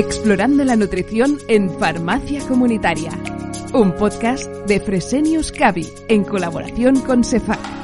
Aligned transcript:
Explorando 0.00 0.64
la 0.64 0.76
nutrición 0.76 1.36
en 1.46 1.68
Farmacia 1.78 2.40
Comunitaria. 2.48 3.10
Un 3.74 3.94
podcast 3.96 4.50
de 4.66 4.80
Fresenius 4.80 5.52
Cavi 5.52 5.86
en 6.08 6.24
colaboración 6.24 7.00
con 7.00 7.22
Cefac. 7.22 7.79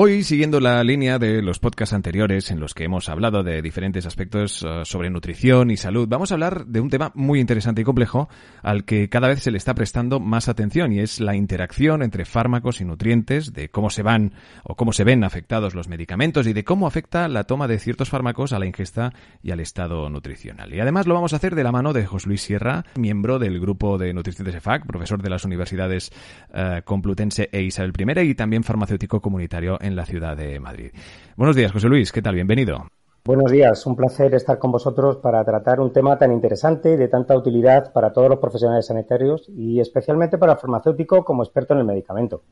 Hoy, 0.00 0.22
siguiendo 0.22 0.60
la 0.60 0.84
línea 0.84 1.18
de 1.18 1.42
los 1.42 1.58
podcasts 1.58 1.92
anteriores 1.92 2.52
en 2.52 2.60
los 2.60 2.72
que 2.72 2.84
hemos 2.84 3.08
hablado 3.08 3.42
de 3.42 3.60
diferentes 3.62 4.06
aspectos 4.06 4.62
uh, 4.62 4.84
sobre 4.84 5.10
nutrición 5.10 5.72
y 5.72 5.76
salud, 5.76 6.06
vamos 6.08 6.30
a 6.30 6.34
hablar 6.34 6.66
de 6.66 6.78
un 6.78 6.88
tema 6.88 7.10
muy 7.16 7.40
interesante 7.40 7.80
y 7.80 7.84
complejo 7.84 8.28
al 8.62 8.84
que 8.84 9.08
cada 9.08 9.26
vez 9.26 9.42
se 9.42 9.50
le 9.50 9.58
está 9.58 9.74
prestando 9.74 10.20
más 10.20 10.48
atención 10.48 10.92
y 10.92 11.00
es 11.00 11.18
la 11.18 11.34
interacción 11.34 12.04
entre 12.04 12.26
fármacos 12.26 12.80
y 12.80 12.84
nutrientes, 12.84 13.52
de 13.52 13.70
cómo 13.70 13.90
se 13.90 14.04
van 14.04 14.34
o 14.62 14.76
cómo 14.76 14.92
se 14.92 15.02
ven 15.02 15.24
afectados 15.24 15.74
los 15.74 15.88
medicamentos 15.88 16.46
y 16.46 16.52
de 16.52 16.62
cómo 16.62 16.86
afecta 16.86 17.26
la 17.26 17.42
toma 17.42 17.66
de 17.66 17.80
ciertos 17.80 18.08
fármacos 18.08 18.52
a 18.52 18.60
la 18.60 18.66
ingesta 18.66 19.12
y 19.42 19.50
al 19.50 19.58
estado 19.58 20.08
nutricional. 20.08 20.72
Y 20.72 20.78
además 20.78 21.08
lo 21.08 21.14
vamos 21.14 21.32
a 21.32 21.36
hacer 21.38 21.56
de 21.56 21.64
la 21.64 21.72
mano 21.72 21.92
de 21.92 22.06
José 22.06 22.28
Luis 22.28 22.42
Sierra, 22.42 22.84
miembro 22.94 23.40
del 23.40 23.58
grupo 23.58 23.98
de 23.98 24.14
nutrición 24.14 24.46
de 24.46 24.52
CEFAC, 24.52 24.86
profesor 24.86 25.20
de 25.20 25.30
las 25.30 25.44
universidades 25.44 26.12
uh, 26.50 26.84
Complutense 26.84 27.48
e 27.50 27.62
Isabel 27.62 27.90
I 27.98 28.30
y 28.30 28.34
también 28.36 28.62
farmacéutico 28.62 29.20
comunitario 29.20 29.76
en 29.87 29.87
la 29.96 30.06
ciudad 30.06 30.36
de 30.36 30.58
Madrid. 30.60 30.90
Buenos 31.36 31.56
días, 31.56 31.72
José 31.72 31.88
Luis, 31.88 32.12
¿qué 32.12 32.22
tal? 32.22 32.34
Bienvenido. 32.34 32.86
Buenos 33.24 33.52
días, 33.52 33.84
un 33.84 33.94
placer 33.94 34.34
estar 34.34 34.58
con 34.58 34.72
vosotros 34.72 35.18
para 35.18 35.44
tratar 35.44 35.80
un 35.80 35.92
tema 35.92 36.16
tan 36.16 36.32
interesante 36.32 36.92
y 36.92 36.96
de 36.96 37.08
tanta 37.08 37.36
utilidad 37.36 37.92
para 37.92 38.12
todos 38.12 38.30
los 38.30 38.38
profesionales 38.38 38.86
sanitarios 38.86 39.48
y 39.48 39.80
especialmente 39.80 40.38
para 40.38 40.52
el 40.52 40.58
farmacéutico 40.58 41.24
como 41.24 41.42
experto 41.42 41.74
en 41.74 41.80
el 41.80 41.84
medicamento. 41.84 42.42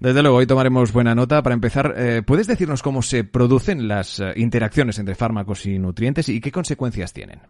Desde 0.00 0.22
luego, 0.22 0.36
hoy 0.36 0.46
tomaremos 0.46 0.92
buena 0.92 1.14
nota. 1.14 1.42
Para 1.42 1.54
empezar, 1.54 1.94
eh, 1.96 2.22
¿puedes 2.26 2.46
decirnos 2.46 2.82
cómo 2.82 3.00
se 3.00 3.24
producen 3.24 3.88
las 3.88 4.20
eh, 4.20 4.32
interacciones 4.36 4.98
entre 4.98 5.14
fármacos 5.14 5.64
y 5.64 5.78
nutrientes 5.78 6.28
y 6.28 6.40
qué 6.40 6.52
consecuencias 6.52 7.12
tienen? 7.12 7.40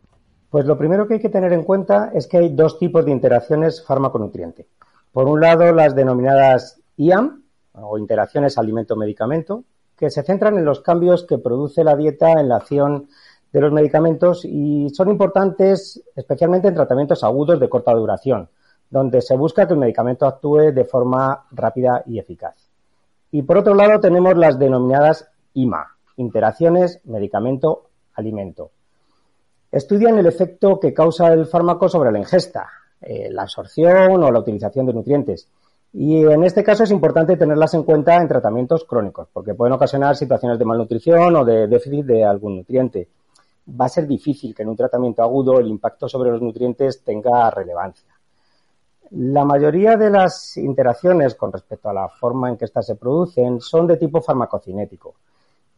Pues 0.50 0.66
lo 0.66 0.78
primero 0.78 1.08
que 1.08 1.14
hay 1.14 1.20
que 1.20 1.30
tener 1.30 1.52
en 1.52 1.64
cuenta 1.64 2.12
es 2.14 2.28
que 2.28 2.38
hay 2.38 2.54
dos 2.54 2.78
tipos 2.78 3.04
de 3.04 3.10
interacciones 3.10 3.84
fármaco-nutriente. 3.84 4.68
Por 5.10 5.26
un 5.26 5.40
lado, 5.40 5.72
las 5.72 5.96
denominadas 5.96 6.80
IAM, 6.96 7.43
o 7.74 7.98
interacciones 7.98 8.58
alimento-medicamento, 8.58 9.64
que 9.96 10.10
se 10.10 10.22
centran 10.22 10.58
en 10.58 10.64
los 10.64 10.80
cambios 10.80 11.24
que 11.24 11.38
produce 11.38 11.84
la 11.84 11.96
dieta 11.96 12.32
en 12.32 12.48
la 12.48 12.56
acción 12.56 13.08
de 13.52 13.60
los 13.60 13.72
medicamentos 13.72 14.44
y 14.44 14.90
son 14.90 15.10
importantes 15.10 16.02
especialmente 16.16 16.68
en 16.68 16.74
tratamientos 16.74 17.22
agudos 17.22 17.60
de 17.60 17.68
corta 17.68 17.92
duración, 17.92 18.48
donde 18.90 19.22
se 19.22 19.36
busca 19.36 19.66
que 19.66 19.74
el 19.74 19.78
medicamento 19.78 20.26
actúe 20.26 20.72
de 20.72 20.84
forma 20.84 21.44
rápida 21.52 22.02
y 22.06 22.18
eficaz. 22.18 22.56
Y 23.30 23.42
por 23.42 23.58
otro 23.58 23.74
lado 23.74 24.00
tenemos 24.00 24.36
las 24.36 24.58
denominadas 24.58 25.28
IMA, 25.54 25.96
interacciones 26.16 27.00
medicamento-alimento. 27.04 28.70
Estudian 29.70 30.18
el 30.18 30.26
efecto 30.26 30.78
que 30.78 30.94
causa 30.94 31.32
el 31.32 31.46
fármaco 31.46 31.88
sobre 31.88 32.12
la 32.12 32.18
ingesta, 32.18 32.68
eh, 33.00 33.28
la 33.30 33.42
absorción 33.42 34.22
o 34.22 34.30
la 34.30 34.38
utilización 34.38 34.86
de 34.86 34.94
nutrientes 34.94 35.48
y 35.96 36.26
en 36.26 36.42
este 36.42 36.64
caso 36.64 36.82
es 36.82 36.90
importante 36.90 37.36
tenerlas 37.36 37.72
en 37.74 37.84
cuenta 37.84 38.16
en 38.16 38.26
tratamientos 38.26 38.84
crónicos, 38.84 39.28
porque 39.32 39.54
pueden 39.54 39.74
ocasionar 39.74 40.16
situaciones 40.16 40.58
de 40.58 40.64
malnutrición 40.64 41.36
o 41.36 41.44
de 41.44 41.68
déficit 41.68 42.04
de 42.04 42.24
algún 42.24 42.56
nutriente. 42.56 43.08
Va 43.80 43.84
a 43.84 43.88
ser 43.88 44.08
difícil 44.08 44.56
que 44.56 44.64
en 44.64 44.70
un 44.70 44.76
tratamiento 44.76 45.22
agudo 45.22 45.60
el 45.60 45.68
impacto 45.68 46.08
sobre 46.08 46.32
los 46.32 46.42
nutrientes 46.42 47.04
tenga 47.04 47.48
relevancia. 47.50 48.08
La 49.12 49.44
mayoría 49.44 49.96
de 49.96 50.10
las 50.10 50.56
interacciones 50.56 51.36
con 51.36 51.52
respecto 51.52 51.88
a 51.88 51.94
la 51.94 52.08
forma 52.08 52.48
en 52.48 52.56
que 52.56 52.64
éstas 52.64 52.86
se 52.86 52.96
producen 52.96 53.60
son 53.60 53.86
de 53.86 53.96
tipo 53.96 54.20
farmacocinético. 54.20 55.14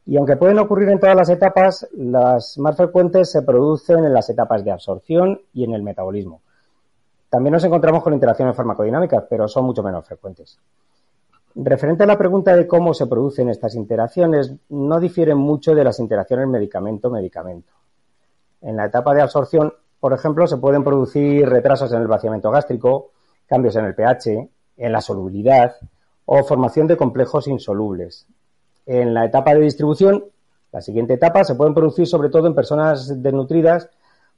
Y 0.07 0.17
aunque 0.17 0.37
pueden 0.37 0.59
ocurrir 0.59 0.89
en 0.89 0.99
todas 0.99 1.17
las 1.17 1.29
etapas, 1.29 1.87
las 1.95 2.57
más 2.57 2.75
frecuentes 2.75 3.31
se 3.31 3.43
producen 3.43 4.03
en 4.07 4.15
las 4.15 4.31
etapas 4.31 4.65
de 4.65 4.71
absorción 4.71 5.43
y 5.53 5.65
en 5.65 5.75
el 5.75 5.83
metabolismo. 5.83 6.41
También 7.37 7.53
nos 7.53 7.65
encontramos 7.65 8.03
con 8.03 8.15
interacciones 8.15 8.57
farmacodinámicas, 8.57 9.25
pero 9.29 9.47
son 9.47 9.67
mucho 9.67 9.83
menos 9.83 10.07
frecuentes. 10.07 10.59
Referente 11.55 12.05
a 12.05 12.07
la 12.07 12.17
pregunta 12.17 12.57
de 12.57 12.67
cómo 12.67 12.95
se 12.95 13.07
producen 13.07 13.51
estas 13.51 13.75
interacciones, 13.75 14.55
no 14.71 14.99
difieren 14.99 15.37
mucho 15.37 15.75
de 15.75 15.85
las 15.85 15.99
interacciones 15.99 16.49
medicamento-medicamento. 16.49 17.75
En 18.63 18.79
la 18.79 18.87
etapa 18.87 19.13
de 19.13 19.21
absorción, 19.21 19.71
por 20.01 20.15
ejemplo, 20.15 20.47
se 20.47 20.57
pueden 20.57 20.83
producir 20.83 21.47
retrasos 21.47 21.93
en 21.93 22.01
el 22.01 22.07
vaciamiento 22.07 22.51
gástrico, 22.51 23.11
cambios 23.45 23.77
en 23.77 23.85
el 23.85 23.95
pH, 23.95 24.49
en 24.79 24.93
la 24.93 25.03
solubilidad 25.03 25.77
o 26.25 26.43
formación 26.43 26.87
de 26.87 26.97
complejos 26.97 27.49
insolubles. 27.49 28.27
En 28.87 29.13
la 29.13 29.27
etapa 29.27 29.53
de 29.53 29.61
distribución, 29.61 30.25
la 30.73 30.81
siguiente 30.81 31.13
etapa, 31.13 31.45
se 31.45 31.55
pueden 31.55 31.75
producir 31.75 32.07
sobre 32.07 32.31
todo 32.31 32.47
en 32.47 32.55
personas 32.55 33.23
desnutridas 33.23 33.91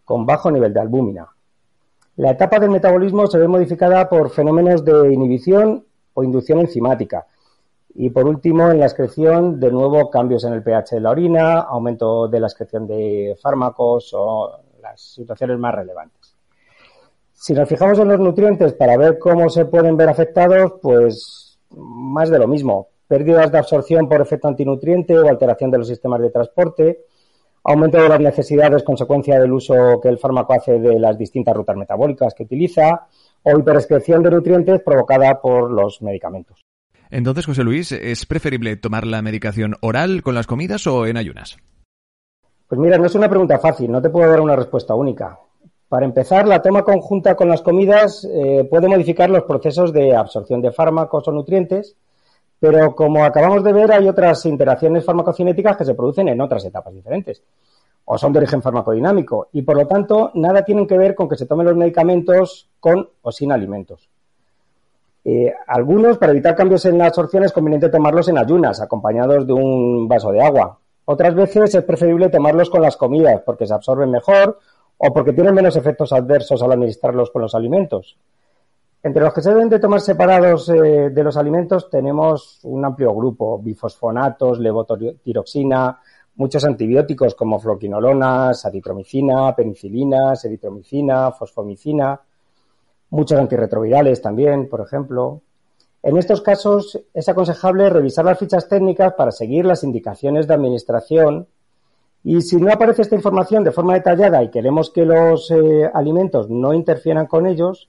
con 0.04 0.26
bajo 0.26 0.50
nivel 0.50 0.74
de 0.74 0.80
albúmina, 0.80 1.28
la 2.18 2.32
etapa 2.32 2.58
del 2.58 2.70
metabolismo 2.70 3.28
se 3.28 3.38
ve 3.38 3.46
modificada 3.46 4.08
por 4.08 4.30
fenómenos 4.30 4.84
de 4.84 5.12
inhibición 5.12 5.84
o 6.14 6.24
inducción 6.24 6.58
enzimática. 6.58 7.24
Y 7.94 8.10
por 8.10 8.26
último, 8.26 8.72
en 8.72 8.80
la 8.80 8.86
excreción, 8.86 9.60
de 9.60 9.70
nuevo, 9.70 10.10
cambios 10.10 10.42
en 10.42 10.52
el 10.52 10.64
pH 10.64 10.96
de 10.96 11.00
la 11.00 11.10
orina, 11.10 11.60
aumento 11.60 12.26
de 12.26 12.40
la 12.40 12.48
excreción 12.48 12.88
de 12.88 13.38
fármacos 13.40 14.12
o 14.14 14.50
las 14.82 15.00
situaciones 15.00 15.60
más 15.60 15.72
relevantes. 15.72 16.34
Si 17.34 17.54
nos 17.54 17.68
fijamos 17.68 18.00
en 18.00 18.08
los 18.08 18.18
nutrientes 18.18 18.72
para 18.72 18.96
ver 18.96 19.16
cómo 19.20 19.48
se 19.48 19.66
pueden 19.66 19.96
ver 19.96 20.08
afectados, 20.08 20.72
pues 20.82 21.60
más 21.70 22.30
de 22.30 22.40
lo 22.40 22.48
mismo. 22.48 22.88
Pérdidas 23.06 23.52
de 23.52 23.58
absorción 23.58 24.08
por 24.08 24.20
efecto 24.20 24.48
antinutriente 24.48 25.16
o 25.16 25.28
alteración 25.28 25.70
de 25.70 25.78
los 25.78 25.86
sistemas 25.86 26.20
de 26.20 26.30
transporte, 26.30 27.04
aumento 27.64 28.00
de 28.00 28.08
las 28.08 28.20
necesidades 28.20 28.82
consecuencia 28.82 29.38
del 29.38 29.52
uso 29.52 30.00
que 30.00 30.08
el 30.08 30.18
fármaco 30.18 30.54
hace 30.54 30.78
de 30.78 30.98
las 30.98 31.18
distintas 31.18 31.54
rutas 31.54 31.76
metabólicas 31.76 32.34
que 32.34 32.44
utiliza 32.44 33.06
o 33.42 33.58
hiperexcreción 33.58 34.22
de 34.22 34.30
nutrientes 34.30 34.80
provocada 34.82 35.40
por 35.40 35.70
los 35.70 36.02
medicamentos. 36.02 36.64
Entonces, 37.10 37.46
José 37.46 37.64
Luis, 37.64 37.92
¿es 37.92 38.26
preferible 38.26 38.76
tomar 38.76 39.06
la 39.06 39.22
medicación 39.22 39.76
oral 39.80 40.22
con 40.22 40.34
las 40.34 40.46
comidas 40.46 40.86
o 40.86 41.06
en 41.06 41.16
ayunas? 41.16 41.56
Pues 42.68 42.78
mira, 42.78 42.98
no 42.98 43.06
es 43.06 43.14
una 43.14 43.30
pregunta 43.30 43.58
fácil, 43.58 43.90
no 43.90 44.02
te 44.02 44.10
puedo 44.10 44.28
dar 44.28 44.40
una 44.40 44.56
respuesta 44.56 44.94
única. 44.94 45.38
Para 45.88 46.04
empezar, 46.04 46.46
la 46.46 46.60
toma 46.60 46.82
conjunta 46.82 47.34
con 47.34 47.48
las 47.48 47.62
comidas 47.62 48.28
eh, 48.30 48.66
puede 48.68 48.88
modificar 48.88 49.30
los 49.30 49.44
procesos 49.44 49.90
de 49.94 50.14
absorción 50.14 50.60
de 50.60 50.70
fármacos 50.70 51.26
o 51.28 51.32
nutrientes 51.32 51.96
pero 52.60 52.94
como 52.94 53.24
acabamos 53.24 53.62
de 53.62 53.72
ver, 53.72 53.92
hay 53.92 54.08
otras 54.08 54.44
interacciones 54.46 55.04
farmacocinéticas 55.04 55.76
que 55.76 55.84
se 55.84 55.94
producen 55.94 56.28
en 56.28 56.40
otras 56.40 56.64
etapas 56.64 56.94
diferentes 56.94 57.42
o 58.10 58.16
son 58.16 58.32
de 58.32 58.38
origen 58.38 58.62
farmacodinámico 58.62 59.48
y 59.52 59.62
por 59.62 59.76
lo 59.76 59.86
tanto 59.86 60.30
nada 60.34 60.62
tienen 60.62 60.86
que 60.86 60.96
ver 60.96 61.14
con 61.14 61.28
que 61.28 61.36
se 61.36 61.44
tomen 61.44 61.66
los 61.66 61.76
medicamentos 61.76 62.68
con 62.80 63.06
o 63.20 63.30
sin 63.30 63.52
alimentos. 63.52 64.08
Eh, 65.24 65.52
algunos, 65.66 66.16
para 66.16 66.32
evitar 66.32 66.56
cambios 66.56 66.86
en 66.86 66.96
la 66.96 67.06
absorción, 67.06 67.44
es 67.44 67.52
conveniente 67.52 67.90
tomarlos 67.90 68.28
en 68.28 68.38
ayunas, 68.38 68.80
acompañados 68.80 69.46
de 69.46 69.52
un 69.52 70.08
vaso 70.08 70.32
de 70.32 70.40
agua. 70.40 70.78
Otras 71.04 71.34
veces 71.34 71.74
es 71.74 71.84
preferible 71.84 72.30
tomarlos 72.30 72.70
con 72.70 72.80
las 72.80 72.96
comidas 72.96 73.42
porque 73.44 73.66
se 73.66 73.74
absorben 73.74 74.10
mejor 74.10 74.58
o 74.96 75.12
porque 75.12 75.34
tienen 75.34 75.54
menos 75.54 75.76
efectos 75.76 76.14
adversos 76.14 76.62
al 76.62 76.72
administrarlos 76.72 77.30
con 77.30 77.42
los 77.42 77.54
alimentos. 77.54 78.16
Entre 79.02 79.22
los 79.22 79.32
que 79.32 79.42
se 79.42 79.50
deben 79.50 79.68
de 79.68 79.78
tomar 79.78 80.00
separados 80.00 80.68
eh, 80.70 81.10
de 81.10 81.22
los 81.22 81.36
alimentos 81.36 81.88
tenemos 81.88 82.60
un 82.64 82.84
amplio 82.84 83.14
grupo, 83.14 83.58
bifosfonatos, 83.58 84.58
levotiroxina, 84.58 86.00
muchos 86.34 86.64
antibióticos 86.64 87.34
como 87.34 87.60
floquinolonas, 87.60 88.64
aritromicina, 88.64 89.54
penicilina, 89.54 90.34
eritromicina, 90.42 91.30
fosfomicina, 91.30 92.20
muchos 93.10 93.38
antirretrovirales 93.38 94.20
también, 94.20 94.68
por 94.68 94.80
ejemplo. 94.80 95.42
En 96.02 96.16
estos 96.16 96.40
casos 96.42 97.00
es 97.14 97.28
aconsejable 97.28 97.90
revisar 97.90 98.24
las 98.24 98.38
fichas 98.38 98.68
técnicas 98.68 99.14
para 99.14 99.30
seguir 99.30 99.64
las 99.64 99.84
indicaciones 99.84 100.46
de 100.46 100.54
administración 100.54 101.46
y 102.24 102.40
si 102.40 102.56
no 102.56 102.72
aparece 102.72 103.02
esta 103.02 103.14
información 103.14 103.62
de 103.62 103.72
forma 103.72 103.94
detallada 103.94 104.42
y 104.42 104.50
queremos 104.50 104.90
que 104.90 105.04
los 105.04 105.50
eh, 105.50 105.88
alimentos 105.94 106.50
no 106.50 106.72
interfieran 106.74 107.26
con 107.26 107.46
ellos, 107.46 107.88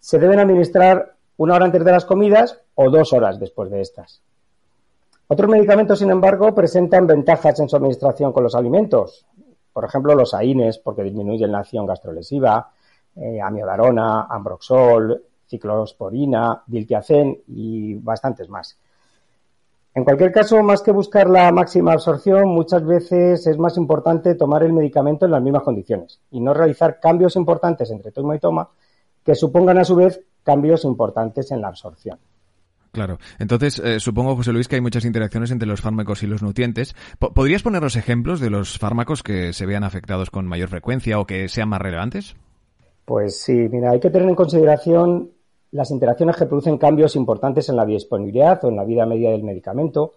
se 0.00 0.18
deben 0.18 0.38
administrar 0.38 1.16
una 1.36 1.54
hora 1.54 1.66
antes 1.66 1.84
de 1.84 1.92
las 1.92 2.04
comidas 2.04 2.60
o 2.74 2.90
dos 2.90 3.12
horas 3.12 3.38
después 3.38 3.70
de 3.70 3.80
estas. 3.80 4.22
Otros 5.28 5.50
medicamentos, 5.50 5.98
sin 5.98 6.10
embargo, 6.10 6.54
presentan 6.54 7.06
ventajas 7.06 7.58
en 7.58 7.68
su 7.68 7.76
administración 7.76 8.32
con 8.32 8.44
los 8.44 8.54
alimentos. 8.54 9.26
Por 9.72 9.84
ejemplo, 9.84 10.14
los 10.14 10.32
AINES, 10.34 10.78
porque 10.78 11.02
disminuyen 11.02 11.52
la 11.52 11.58
acción 11.58 11.84
gastrolesiva, 11.84 12.70
eh, 13.16 13.40
amiodarona, 13.40 14.26
ambroxol, 14.30 15.22
ciclosporina, 15.48 16.62
diltiazem 16.66 17.36
y 17.48 17.94
bastantes 17.94 18.48
más. 18.48 18.78
En 19.94 20.04
cualquier 20.04 20.30
caso, 20.30 20.62
más 20.62 20.82
que 20.82 20.92
buscar 20.92 21.28
la 21.28 21.50
máxima 21.50 21.94
absorción, 21.94 22.48
muchas 22.48 22.84
veces 22.84 23.46
es 23.46 23.58
más 23.58 23.76
importante 23.78 24.34
tomar 24.34 24.62
el 24.62 24.72
medicamento 24.72 25.24
en 25.24 25.32
las 25.32 25.42
mismas 25.42 25.62
condiciones 25.62 26.20
y 26.30 26.40
no 26.40 26.52
realizar 26.52 27.00
cambios 27.00 27.34
importantes 27.34 27.90
entre 27.90 28.12
toma 28.12 28.36
y 28.36 28.38
toma 28.38 28.68
que 29.26 29.34
supongan 29.34 29.76
a 29.78 29.84
su 29.84 29.96
vez 29.96 30.20
cambios 30.44 30.84
importantes 30.84 31.50
en 31.50 31.60
la 31.60 31.68
absorción. 31.68 32.18
Claro. 32.92 33.18
Entonces, 33.38 33.78
eh, 33.80 34.00
supongo, 34.00 34.36
José 34.36 34.52
Luis, 34.52 34.68
que 34.68 34.76
hay 34.76 34.80
muchas 34.80 35.04
interacciones 35.04 35.50
entre 35.50 35.68
los 35.68 35.82
fármacos 35.82 36.22
y 36.22 36.26
los 36.26 36.42
nutrientes. 36.42 36.94
¿Podrías 37.18 37.62
ponernos 37.62 37.96
ejemplos 37.96 38.40
de 38.40 38.48
los 38.48 38.78
fármacos 38.78 39.22
que 39.22 39.52
se 39.52 39.66
vean 39.66 39.84
afectados 39.84 40.30
con 40.30 40.46
mayor 40.46 40.70
frecuencia 40.70 41.18
o 41.18 41.26
que 41.26 41.48
sean 41.48 41.68
más 41.68 41.82
relevantes? 41.82 42.36
Pues 43.04 43.38
sí, 43.42 43.52
mira, 43.52 43.90
hay 43.90 44.00
que 44.00 44.08
tener 44.08 44.28
en 44.28 44.34
consideración 44.34 45.30
las 45.72 45.90
interacciones 45.90 46.36
que 46.36 46.46
producen 46.46 46.78
cambios 46.78 47.16
importantes 47.16 47.68
en 47.68 47.76
la 47.76 47.84
biodisponibilidad 47.84 48.64
o 48.64 48.68
en 48.68 48.76
la 48.76 48.84
vida 48.84 49.04
media 49.04 49.30
del 49.32 49.42
medicamento, 49.42 50.14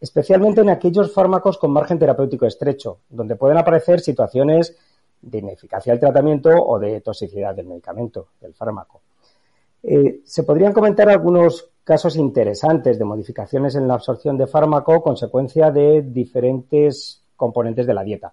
especialmente 0.00 0.62
en 0.62 0.70
aquellos 0.70 1.12
fármacos 1.12 1.58
con 1.58 1.70
margen 1.70 1.98
terapéutico 1.98 2.46
estrecho, 2.46 3.00
donde 3.08 3.36
pueden 3.36 3.58
aparecer 3.58 4.00
situaciones 4.00 4.76
de 5.22 5.38
ineficacia 5.38 5.92
del 5.92 6.00
tratamiento 6.00 6.50
o 6.50 6.78
de 6.78 7.00
toxicidad 7.00 7.54
del 7.54 7.66
medicamento, 7.66 8.28
del 8.40 8.54
fármaco. 8.54 9.02
Eh, 9.82 10.20
se 10.24 10.42
podrían 10.42 10.72
comentar 10.72 11.08
algunos 11.08 11.70
casos 11.84 12.16
interesantes 12.16 12.98
de 12.98 13.04
modificaciones 13.04 13.74
en 13.74 13.88
la 13.88 13.94
absorción 13.94 14.36
de 14.36 14.46
fármaco 14.46 15.02
consecuencia 15.02 15.70
de 15.70 16.02
diferentes 16.02 17.22
componentes 17.36 17.86
de 17.86 17.94
la 17.94 18.04
dieta. 18.04 18.32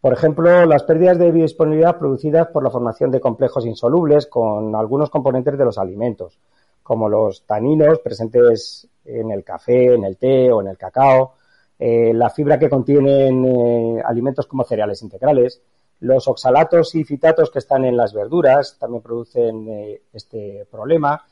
Por 0.00 0.14
ejemplo, 0.14 0.64
las 0.64 0.82
pérdidas 0.84 1.18
de 1.18 1.30
biodisponibilidad 1.30 1.98
producidas 1.98 2.48
por 2.48 2.64
la 2.64 2.70
formación 2.70 3.10
de 3.10 3.20
complejos 3.20 3.66
insolubles 3.66 4.26
con 4.26 4.74
algunos 4.74 5.10
componentes 5.10 5.58
de 5.58 5.64
los 5.64 5.76
alimentos, 5.76 6.38
como 6.82 7.08
los 7.08 7.44
taninos 7.44 7.98
presentes 7.98 8.88
en 9.04 9.30
el 9.30 9.44
café, 9.44 9.94
en 9.94 10.04
el 10.04 10.16
té 10.16 10.50
o 10.50 10.62
en 10.62 10.68
el 10.68 10.78
cacao, 10.78 11.34
eh, 11.78 12.12
la 12.14 12.30
fibra 12.30 12.58
que 12.58 12.70
contienen 12.70 13.44
eh, 13.44 14.02
alimentos 14.04 14.46
como 14.46 14.64
cereales 14.64 15.02
integrales, 15.02 15.60
los 16.00 16.28
oxalatos 16.28 16.94
y 16.94 17.04
fitatos 17.04 17.50
que 17.50 17.58
están 17.58 17.84
en 17.84 17.96
las 17.96 18.12
verduras 18.12 18.76
también 18.78 19.02
producen 19.02 19.68
eh, 19.68 20.02
este 20.12 20.66
problema 20.70 21.24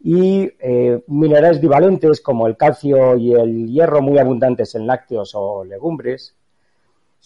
y 0.00 0.50
minerales 1.06 1.62
divalentes 1.62 2.20
como 2.20 2.46
el 2.46 2.58
calcio 2.58 3.16
y 3.16 3.32
el 3.32 3.68
hierro 3.68 4.02
muy 4.02 4.18
abundantes 4.18 4.74
en 4.74 4.86
lácteos 4.86 5.32
o 5.34 5.64
legumbres 5.64 6.34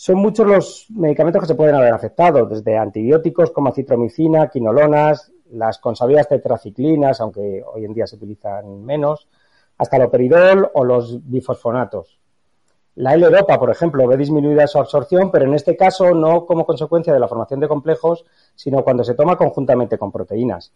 son 0.01 0.19
muchos 0.19 0.47
los 0.47 0.87
medicamentos 0.91 1.43
que 1.43 1.49
se 1.49 1.57
pueden 1.57 1.75
haber 1.75 1.93
afectado, 1.93 2.47
desde 2.47 2.79
antibióticos 2.79 3.51
como 3.51 3.73
citromicina, 3.73 4.49
quinolonas, 4.49 5.33
las 5.51 5.81
consabidas 5.81 6.29
tetraciclinas, 6.29 7.21
aunque 7.21 7.65
hoy 7.67 7.85
en 7.85 7.95
día 7.95 8.07
se 8.07 8.15
utilizan 8.15 8.85
menos, 8.85 9.27
hasta 9.77 9.97
el 9.97 10.05
operidol 10.05 10.71
o 10.73 10.85
los 10.85 11.29
bifosfonatos. 11.29 12.21
La 12.99 13.15
L-Dopa, 13.15 13.61
por 13.61 13.71
ejemplo, 13.71 14.09
ve 14.09 14.17
disminuida 14.17 14.67
su 14.67 14.77
absorción, 14.77 15.31
pero 15.31 15.45
en 15.45 15.55
este 15.55 15.77
caso 15.77 16.11
no 16.15 16.45
como 16.45 16.67
consecuencia 16.67 17.13
de 17.13 17.21
la 17.21 17.29
formación 17.29 17.61
de 17.61 17.69
complejos, 17.69 18.25
sino 18.57 18.83
cuando 18.83 19.05
se 19.05 19.15
toma 19.15 19.37
conjuntamente 19.37 19.97
con 19.97 20.11
proteínas. 20.11 20.73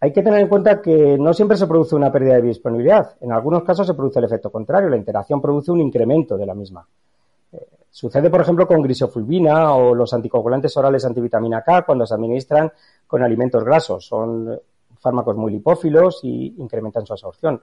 Hay 0.00 0.12
que 0.12 0.22
tener 0.22 0.40
en 0.40 0.48
cuenta 0.48 0.82
que 0.82 1.16
no 1.16 1.32
siempre 1.32 1.56
se 1.56 1.66
produce 1.66 1.96
una 1.96 2.12
pérdida 2.12 2.34
de 2.34 2.42
biodisponibilidad. 2.42 3.16
En 3.22 3.32
algunos 3.32 3.62
casos 3.62 3.86
se 3.86 3.94
produce 3.94 4.18
el 4.18 4.26
efecto 4.26 4.50
contrario, 4.52 4.90
la 4.90 4.98
interacción 4.98 5.40
produce 5.40 5.72
un 5.72 5.80
incremento 5.80 6.36
de 6.36 6.44
la 6.44 6.54
misma. 6.54 6.86
Sucede, 7.90 8.28
por 8.28 8.42
ejemplo, 8.42 8.66
con 8.66 8.82
grisofulvina 8.82 9.74
o 9.74 9.94
los 9.94 10.12
anticoagulantes 10.12 10.76
orales 10.76 11.06
antivitamina 11.06 11.62
K 11.62 11.86
cuando 11.86 12.06
se 12.06 12.12
administran 12.12 12.70
con 13.06 13.22
alimentos 13.22 13.64
grasos. 13.64 14.04
Son 14.04 14.60
fármacos 14.98 15.34
muy 15.34 15.52
lipófilos 15.52 16.20
y 16.24 16.56
incrementan 16.58 17.06
su 17.06 17.14
absorción. 17.14 17.62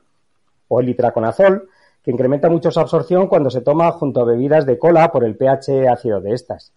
O 0.69 0.79
el 0.79 0.87
litraconazol, 0.87 1.69
que 2.07 2.12
incrementa 2.12 2.50
mucho 2.50 2.71
su 2.71 2.80
absorción 2.80 3.27
cuando 3.27 3.50
se 3.50 3.59
toma 3.59 3.92
junto 3.92 4.21
a 4.21 4.24
bebidas 4.24 4.65
de 4.65 4.80
cola 4.80 5.12
por 5.12 5.25
el 5.25 5.36
pH 5.36 5.89
ácido 5.89 6.21
de 6.21 6.36
estas. 6.36 6.71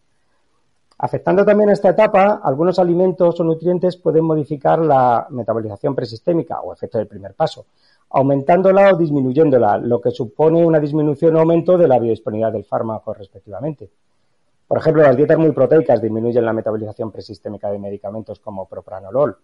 Afectando 0.99 1.45
también 1.45 1.71
a 1.71 1.73
esta 1.73 1.91
etapa, 1.91 2.41
algunos 2.43 2.81
alimentos 2.81 3.39
o 3.39 3.45
nutrientes 3.45 3.97
pueden 3.97 4.25
modificar 4.25 4.81
la 4.81 5.29
metabolización 5.31 5.95
presistémica 5.95 6.61
o 6.63 6.73
efecto 6.73 6.99
del 6.99 7.07
primer 7.07 7.35
paso, 7.35 7.67
aumentándola 8.11 8.93
o 8.93 8.97
disminuyéndola, 8.97 9.79
lo 9.79 10.01
que 10.01 10.11
supone 10.11 10.67
una 10.67 10.81
disminución 10.81 11.37
o 11.37 11.39
aumento 11.39 11.79
de 11.79 11.87
la 11.87 12.01
biodisponibilidad 12.01 12.51
del 12.51 12.65
fármaco 12.65 13.15
respectivamente. 13.15 13.89
Por 14.67 14.79
ejemplo, 14.79 15.05
las 15.05 15.17
dietas 15.17 15.39
muy 15.39 15.53
proteicas 15.53 16.03
disminuyen 16.03 16.45
la 16.45 16.53
metabolización 16.53 17.13
presistémica 17.13 17.71
de 17.71 17.79
medicamentos 17.79 18.41
como 18.41 18.67
propranolol, 18.67 19.37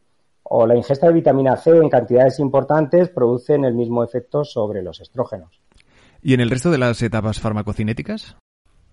o 0.43 0.67
la 0.67 0.75
ingesta 0.75 1.07
de 1.07 1.13
vitamina 1.13 1.57
C 1.57 1.77
en 1.77 1.89
cantidades 1.89 2.41
importantes 2.41 3.09
producen 3.09 3.65
el 3.65 3.75
mismo 3.75 4.03
efecto 4.03 4.43
sobre 4.43 4.83
los 4.83 5.01
estrógenos. 5.01 5.61
¿Y 6.27 6.35
en 6.35 6.41
el 6.41 6.51
resto 6.51 6.73
de 6.73 6.79
las 6.79 7.01
etapas 7.03 7.39
farmacocinéticas? 7.39 8.37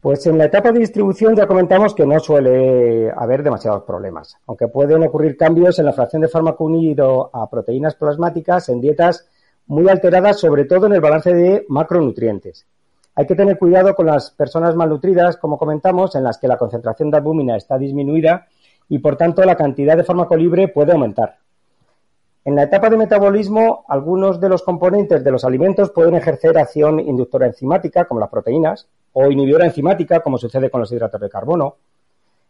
Pues 0.01 0.27
en 0.27 0.37
la 0.37 0.45
etapa 0.45 0.71
de 0.71 0.81
distribución 0.81 1.35
ya 1.35 1.47
comentamos 1.47 1.95
que 1.95 2.05
no 2.05 2.19
suele 2.19 3.09
haber 3.09 3.41
demasiados 3.41 3.85
problemas, 3.85 4.37
aunque 4.45 4.67
pueden 4.67 5.01
ocurrir 5.01 5.35
cambios 5.35 5.79
en 5.79 5.85
la 5.85 5.93
fracción 5.93 6.21
de 6.21 6.27
fármaco 6.27 6.63
unido 6.65 7.31
a 7.33 7.49
proteínas 7.49 7.95
plasmáticas 7.95 8.69
en 8.69 8.81
dietas 8.81 9.27
muy 9.65 9.89
alteradas, 9.89 10.39
sobre 10.39 10.65
todo 10.65 10.85
en 10.85 10.93
el 10.93 11.01
balance 11.01 11.33
de 11.33 11.65
macronutrientes. 11.69 12.67
Hay 13.15 13.25
que 13.25 13.33
tener 13.33 13.57
cuidado 13.57 13.95
con 13.95 14.05
las 14.05 14.29
personas 14.29 14.75
malnutridas, 14.75 15.37
como 15.37 15.57
comentamos, 15.57 16.13
en 16.13 16.25
las 16.25 16.37
que 16.37 16.47
la 16.47 16.57
concentración 16.57 17.09
de 17.09 17.17
albúmina 17.17 17.57
está 17.57 17.79
disminuida 17.79 18.45
y, 18.89 18.99
por 18.99 19.15
tanto, 19.15 19.43
la 19.43 19.55
cantidad 19.55 19.97
de 19.97 20.03
fármaco 20.03 20.35
libre 20.35 20.67
puede 20.67 20.91
aumentar. 20.91 21.39
En 22.45 22.55
la 22.55 22.63
etapa 22.63 22.89
de 22.89 22.97
metabolismo, 22.97 23.85
algunos 23.87 24.41
de 24.41 24.49
los 24.49 24.63
componentes 24.63 25.23
de 25.23 25.31
los 25.31 25.45
alimentos 25.45 25.91
pueden 25.91 26.15
ejercer 26.15 26.57
acción 26.57 26.99
inductora 26.99 27.47
enzimática, 27.47 28.03
como 28.03 28.19
las 28.19 28.29
proteínas, 28.29 28.87
o 29.13 29.31
inhibidora 29.31 29.65
enzimática, 29.65 30.19
como 30.19 30.37
sucede 30.37 30.69
con 30.69 30.81
los 30.81 30.91
hidratos 30.91 31.21
de 31.21 31.29
carbono. 31.29 31.77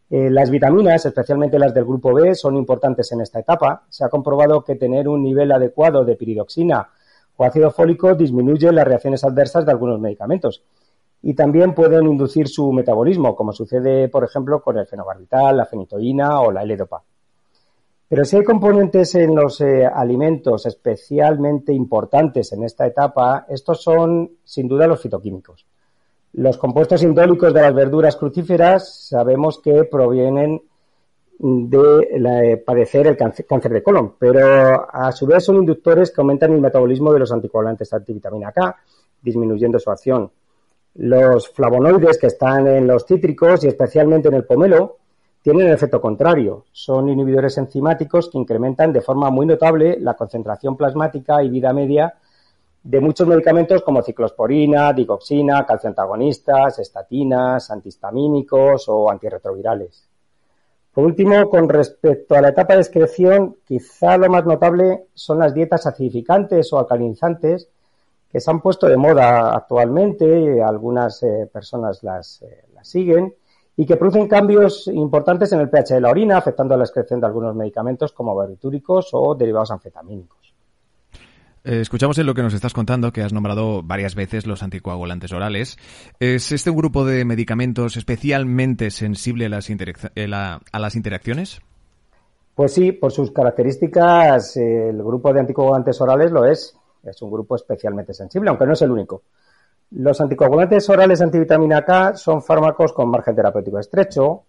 Eh, 0.09 0.31
las 0.31 0.49
vitaminas, 0.49 1.05
especialmente 1.05 1.59
las 1.59 1.75
del 1.75 1.85
grupo 1.85 2.11
B, 2.11 2.33
son 2.33 2.57
importantes 2.57 3.11
en 3.11 3.21
esta 3.21 3.39
etapa. 3.39 3.83
Se 3.89 4.03
ha 4.03 4.09
comprobado 4.09 4.63
que 4.63 4.75
tener 4.75 5.07
un 5.07 5.21
nivel 5.21 5.51
adecuado 5.51 6.03
de 6.03 6.15
piridoxina 6.15 6.89
o 7.37 7.43
ácido 7.43 7.69
fólico 7.69 8.15
disminuye 8.15 8.71
las 8.71 8.85
reacciones 8.85 9.23
adversas 9.23 9.63
de 9.65 9.71
algunos 9.71 9.99
medicamentos 9.99 10.63
y 11.21 11.35
también 11.35 11.73
pueden 11.73 12.07
inducir 12.07 12.47
su 12.47 12.71
metabolismo, 12.73 13.35
como 13.35 13.53
sucede, 13.53 14.09
por 14.09 14.23
ejemplo, 14.23 14.61
con 14.61 14.77
el 14.77 14.87
fenobarbital, 14.87 15.55
la 15.55 15.65
fenitoína 15.65 16.41
o 16.41 16.51
la 16.51 16.63
L-dopa. 16.63 17.03
Pero 18.13 18.25
si 18.25 18.37
hay 18.37 18.43
componentes 18.43 19.15
en 19.15 19.33
los 19.33 19.59
eh, 19.61 19.87
alimentos 19.87 20.67
especialmente 20.67 21.73
importantes 21.73 22.53
en 22.53 22.63
esta 22.63 22.85
etapa, 22.85 23.47
estos 23.49 23.81
son 23.81 24.33
sin 24.43 24.67
duda 24.67 24.85
los 24.85 25.01
fitoquímicos. 25.01 25.65
Los 26.33 26.59
compuestos 26.59 27.01
indólicos 27.01 27.51
de 27.51 27.63
las 27.63 27.73
verduras 27.73 28.15
crucíferas 28.15 29.07
sabemos 29.07 29.59
que 29.63 29.85
provienen 29.85 30.61
de 31.39 32.61
padecer 32.63 33.07
el 33.07 33.17
cáncer, 33.17 33.71
de 33.71 33.81
colon, 33.81 34.13
pero 34.19 34.87
a 34.93 35.11
su 35.11 35.25
vez 35.25 35.43
son 35.43 35.55
inductores 35.55 36.11
que 36.11 36.21
aumentan 36.21 36.53
el 36.53 36.61
metabolismo 36.61 37.11
de 37.11 37.17
los 37.17 37.31
anticoagulantes 37.31 37.91
antivitamina 37.93 38.51
K, 38.51 38.75
disminuyendo 39.23 39.79
su 39.79 39.89
acción. 39.89 40.29
Los 40.97 41.49
flavonoides 41.49 42.19
que 42.19 42.27
están 42.27 42.67
en 42.67 42.85
los 42.85 43.07
cítricos 43.07 43.63
y 43.63 43.69
especialmente 43.69 44.27
en 44.27 44.35
el 44.35 44.45
pomelo 44.45 44.99
tienen 45.43 45.67
el 45.67 45.73
efecto 45.73 46.01
contrario. 46.01 46.65
Son 46.71 47.09
inhibidores 47.09 47.57
enzimáticos 47.57 48.29
que 48.29 48.37
incrementan 48.37 48.93
de 48.93 49.01
forma 49.01 49.29
muy 49.29 49.45
notable 49.45 49.97
la 49.99 50.15
concentración 50.15 50.77
plasmática 50.77 51.43
y 51.43 51.49
vida 51.49 51.73
media 51.73 52.15
de 52.81 52.99
muchos 52.99 53.27
medicamentos 53.27 53.81
como 53.81 54.01
ciclosporina, 54.01 54.93
digoxina, 54.93 55.65
calcio 55.65 55.89
antagonistas, 55.89 56.79
estatinas, 56.79 57.69
antihistamínicos 57.69 58.87
o 58.87 59.11
antirretrovirales. 59.11 60.07
Por 60.93 61.05
último, 61.05 61.49
con 61.49 61.67
respecto 61.67 62.35
a 62.35 62.41
la 62.41 62.49
etapa 62.49 62.75
de 62.75 62.81
excreción, 62.81 63.57
quizá 63.65 64.17
lo 64.17 64.29
más 64.29 64.45
notable 64.45 65.07
son 65.13 65.39
las 65.39 65.53
dietas 65.53 65.85
acidificantes 65.85 66.71
o 66.71 66.79
alcalinizantes 66.79 67.67
que 68.31 68.39
se 68.39 68.49
han 68.49 68.61
puesto 68.61 68.87
de 68.87 68.97
moda 68.97 69.55
actualmente, 69.55 70.63
algunas 70.63 71.21
eh, 71.21 71.49
personas 71.51 72.01
las, 72.01 72.41
eh, 72.43 72.63
las, 72.73 72.87
siguen, 72.87 73.35
y 73.75 73.85
que 73.85 73.97
producen 73.97 74.27
cambios 74.27 74.87
importantes 74.87 75.51
en 75.51 75.59
el 75.59 75.69
pH 75.69 75.95
de 75.95 76.01
la 76.01 76.09
orina, 76.09 76.37
afectando 76.37 76.77
la 76.77 76.83
excreción 76.83 77.19
de 77.19 77.27
algunos 77.27 77.55
medicamentos 77.55 78.11
como 78.11 78.35
barbitúricos 78.35 79.09
o 79.13 79.35
derivados 79.35 79.71
anfetamínicos. 79.71 80.53
Eh, 81.65 81.79
escuchamos 81.79 82.17
en 82.17 82.25
lo 82.25 82.33
que 82.33 82.43
nos 82.43 82.53
estás 82.53 82.73
contando 82.73 83.13
que 83.13 83.21
has 83.21 83.31
nombrado 83.31 83.81
varias 83.83 84.15
veces 84.15 84.45
los 84.45 84.63
anticoagulantes 84.63 85.31
orales. 85.31 85.77
¿Es 86.19 86.51
este 86.51 86.69
un 86.69 86.75
grupo 86.75 87.05
de 87.05 87.23
medicamentos 87.23 87.95
especialmente 87.95 88.91
sensible 88.91 89.45
a 89.45 89.49
las, 89.49 89.69
eh, 89.69 90.29
a 90.33 90.79
las 90.79 90.95
interacciones? 90.95 91.61
Pues 92.53 92.73
sí, 92.73 92.91
por 92.91 93.11
sus 93.11 93.31
características, 93.31 94.57
el 94.57 94.97
grupo 94.97 95.33
de 95.33 95.39
anticoagulantes 95.39 95.99
orales 96.01 96.31
lo 96.31 96.45
es. 96.45 96.77
Es 97.03 97.21
un 97.21 97.31
grupo 97.31 97.55
especialmente 97.55 98.13
sensible, 98.13 98.49
aunque 98.49 98.65
no 98.65 98.73
es 98.73 98.81
el 98.81 98.91
único. 98.91 99.23
Los 99.95 100.19
anticoagulantes 100.21 100.89
orales 100.89 101.21
antivitamina 101.21 101.85
K 101.85 102.15
son 102.15 102.41
fármacos 102.41 102.93
con 102.93 103.09
margen 103.09 103.35
terapéutico 103.35 103.77
estrecho 103.77 104.41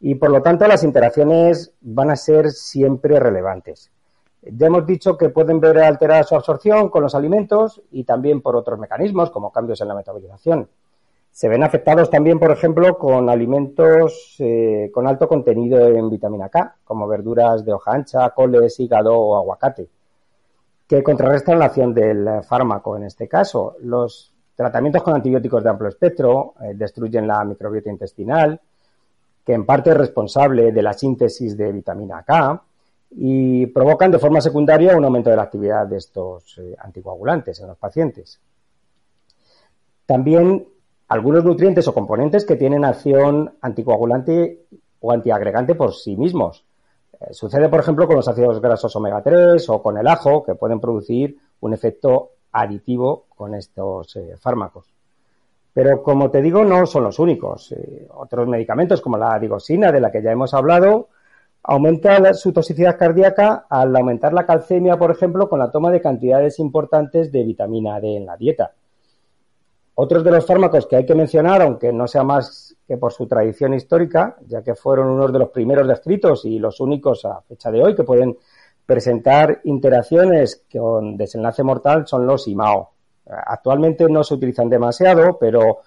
y, 0.00 0.16
por 0.16 0.30
lo 0.30 0.42
tanto, 0.42 0.66
las 0.66 0.84
interacciones 0.84 1.72
van 1.80 2.10
a 2.10 2.16
ser 2.16 2.50
siempre 2.50 3.18
relevantes. 3.18 3.90
Ya 4.42 4.66
hemos 4.66 4.86
dicho 4.86 5.16
que 5.16 5.30
pueden 5.30 5.60
ver 5.60 5.78
alterada 5.78 6.24
su 6.24 6.34
absorción 6.34 6.90
con 6.90 7.02
los 7.02 7.14
alimentos 7.14 7.80
y 7.90 8.04
también 8.04 8.42
por 8.42 8.54
otros 8.54 8.78
mecanismos, 8.78 9.30
como 9.30 9.50
cambios 9.50 9.80
en 9.80 9.88
la 9.88 9.94
metabolización. 9.94 10.68
Se 11.30 11.48
ven 11.48 11.62
afectados 11.62 12.10
también, 12.10 12.38
por 12.38 12.50
ejemplo, 12.50 12.98
con 12.98 13.30
alimentos 13.30 14.36
eh, 14.40 14.90
con 14.92 15.06
alto 15.06 15.26
contenido 15.26 15.88
en 15.88 16.10
vitamina 16.10 16.50
K, 16.50 16.76
como 16.84 17.08
verduras 17.08 17.64
de 17.64 17.72
hoja 17.72 17.92
ancha, 17.92 18.28
coles, 18.30 18.78
hígado 18.78 19.16
o 19.18 19.36
aguacate, 19.36 19.88
que 20.86 21.02
contrarrestan 21.02 21.58
la 21.60 21.66
acción 21.66 21.94
del 21.94 22.42
fármaco 22.42 22.98
en 22.98 23.04
este 23.04 23.26
caso. 23.26 23.76
Los 23.80 24.31
tratamientos 24.62 25.02
con 25.02 25.14
antibióticos 25.14 25.62
de 25.64 25.70
amplio 25.70 25.88
espectro 25.88 26.54
eh, 26.62 26.72
destruyen 26.74 27.26
la 27.26 27.44
microbiota 27.44 27.90
intestinal, 27.90 28.60
que 29.44 29.52
en 29.52 29.66
parte 29.66 29.90
es 29.90 29.96
responsable 29.96 30.70
de 30.70 30.82
la 30.82 30.92
síntesis 30.92 31.56
de 31.56 31.72
vitamina 31.72 32.22
K 32.22 32.62
y 33.10 33.66
provocan 33.66 34.12
de 34.12 34.20
forma 34.20 34.40
secundaria 34.40 34.96
un 34.96 35.04
aumento 35.04 35.30
de 35.30 35.36
la 35.36 35.42
actividad 35.42 35.86
de 35.86 35.96
estos 35.96 36.58
eh, 36.58 36.76
anticoagulantes 36.78 37.58
en 37.60 37.66
los 37.66 37.76
pacientes. 37.76 38.40
También 40.06 40.64
algunos 41.08 41.44
nutrientes 41.44 41.88
o 41.88 41.94
componentes 41.94 42.44
que 42.44 42.56
tienen 42.56 42.84
acción 42.84 43.54
anticoagulante 43.60 44.66
o 45.00 45.12
antiagregante 45.12 45.74
por 45.74 45.92
sí 45.92 46.16
mismos. 46.16 46.64
Eh, 47.20 47.32
sucede, 47.32 47.68
por 47.68 47.80
ejemplo, 47.80 48.06
con 48.06 48.16
los 48.16 48.28
ácidos 48.28 48.60
grasos 48.60 48.94
omega 48.94 49.22
3 49.22 49.68
o 49.70 49.82
con 49.82 49.98
el 49.98 50.06
ajo, 50.06 50.44
que 50.44 50.54
pueden 50.54 50.78
producir 50.78 51.36
un 51.60 51.74
efecto 51.74 52.30
aditivo 52.52 53.24
con 53.34 53.54
estos 53.54 54.16
eh, 54.16 54.36
fármacos. 54.38 54.92
Pero, 55.74 56.02
como 56.02 56.30
te 56.30 56.42
digo, 56.42 56.64
no 56.64 56.86
son 56.86 57.04
los 57.04 57.18
únicos. 57.18 57.72
Eh, 57.72 58.06
otros 58.14 58.46
medicamentos, 58.46 59.00
como 59.00 59.16
la 59.16 59.38
digoxina, 59.38 59.90
de 59.90 60.00
la 60.00 60.12
que 60.12 60.22
ya 60.22 60.30
hemos 60.30 60.52
hablado, 60.52 61.08
aumenta 61.62 62.34
su 62.34 62.52
toxicidad 62.52 62.98
cardíaca 62.98 63.66
al 63.70 63.94
aumentar 63.96 64.32
la 64.34 64.44
calcemia, 64.44 64.98
por 64.98 65.10
ejemplo, 65.10 65.48
con 65.48 65.58
la 65.58 65.70
toma 65.70 65.90
de 65.90 66.00
cantidades 66.00 66.58
importantes 66.58 67.32
de 67.32 67.44
vitamina 67.44 68.00
D 68.00 68.16
en 68.16 68.26
la 68.26 68.36
dieta. 68.36 68.72
Otros 69.94 70.24
de 70.24 70.30
los 70.30 70.46
fármacos 70.46 70.86
que 70.86 70.96
hay 70.96 71.06
que 71.06 71.14
mencionar, 71.14 71.62
aunque 71.62 71.92
no 71.92 72.08
sea 72.08 72.24
más 72.24 72.76
que 72.86 72.96
por 72.96 73.12
su 73.12 73.26
tradición 73.26 73.74
histórica, 73.74 74.36
ya 74.46 74.62
que 74.62 74.74
fueron 74.74 75.08
unos 75.08 75.32
de 75.32 75.38
los 75.38 75.50
primeros 75.50 75.86
descritos 75.86 76.44
y 76.44 76.58
los 76.58 76.80
únicos 76.80 77.24
a 77.24 77.40
fecha 77.42 77.70
de 77.70 77.82
hoy 77.82 77.94
que 77.94 78.02
pueden 78.02 78.36
presentar 78.86 79.60
interacciones 79.64 80.64
con 80.72 81.16
desenlace 81.16 81.62
mortal, 81.62 82.06
son 82.06 82.26
los 82.26 82.48
IMAO. 82.48 82.90
Actualmente 83.26 84.08
no 84.08 84.24
se 84.24 84.34
utilizan 84.34 84.68
demasiado, 84.68 85.38
pero 85.38 85.78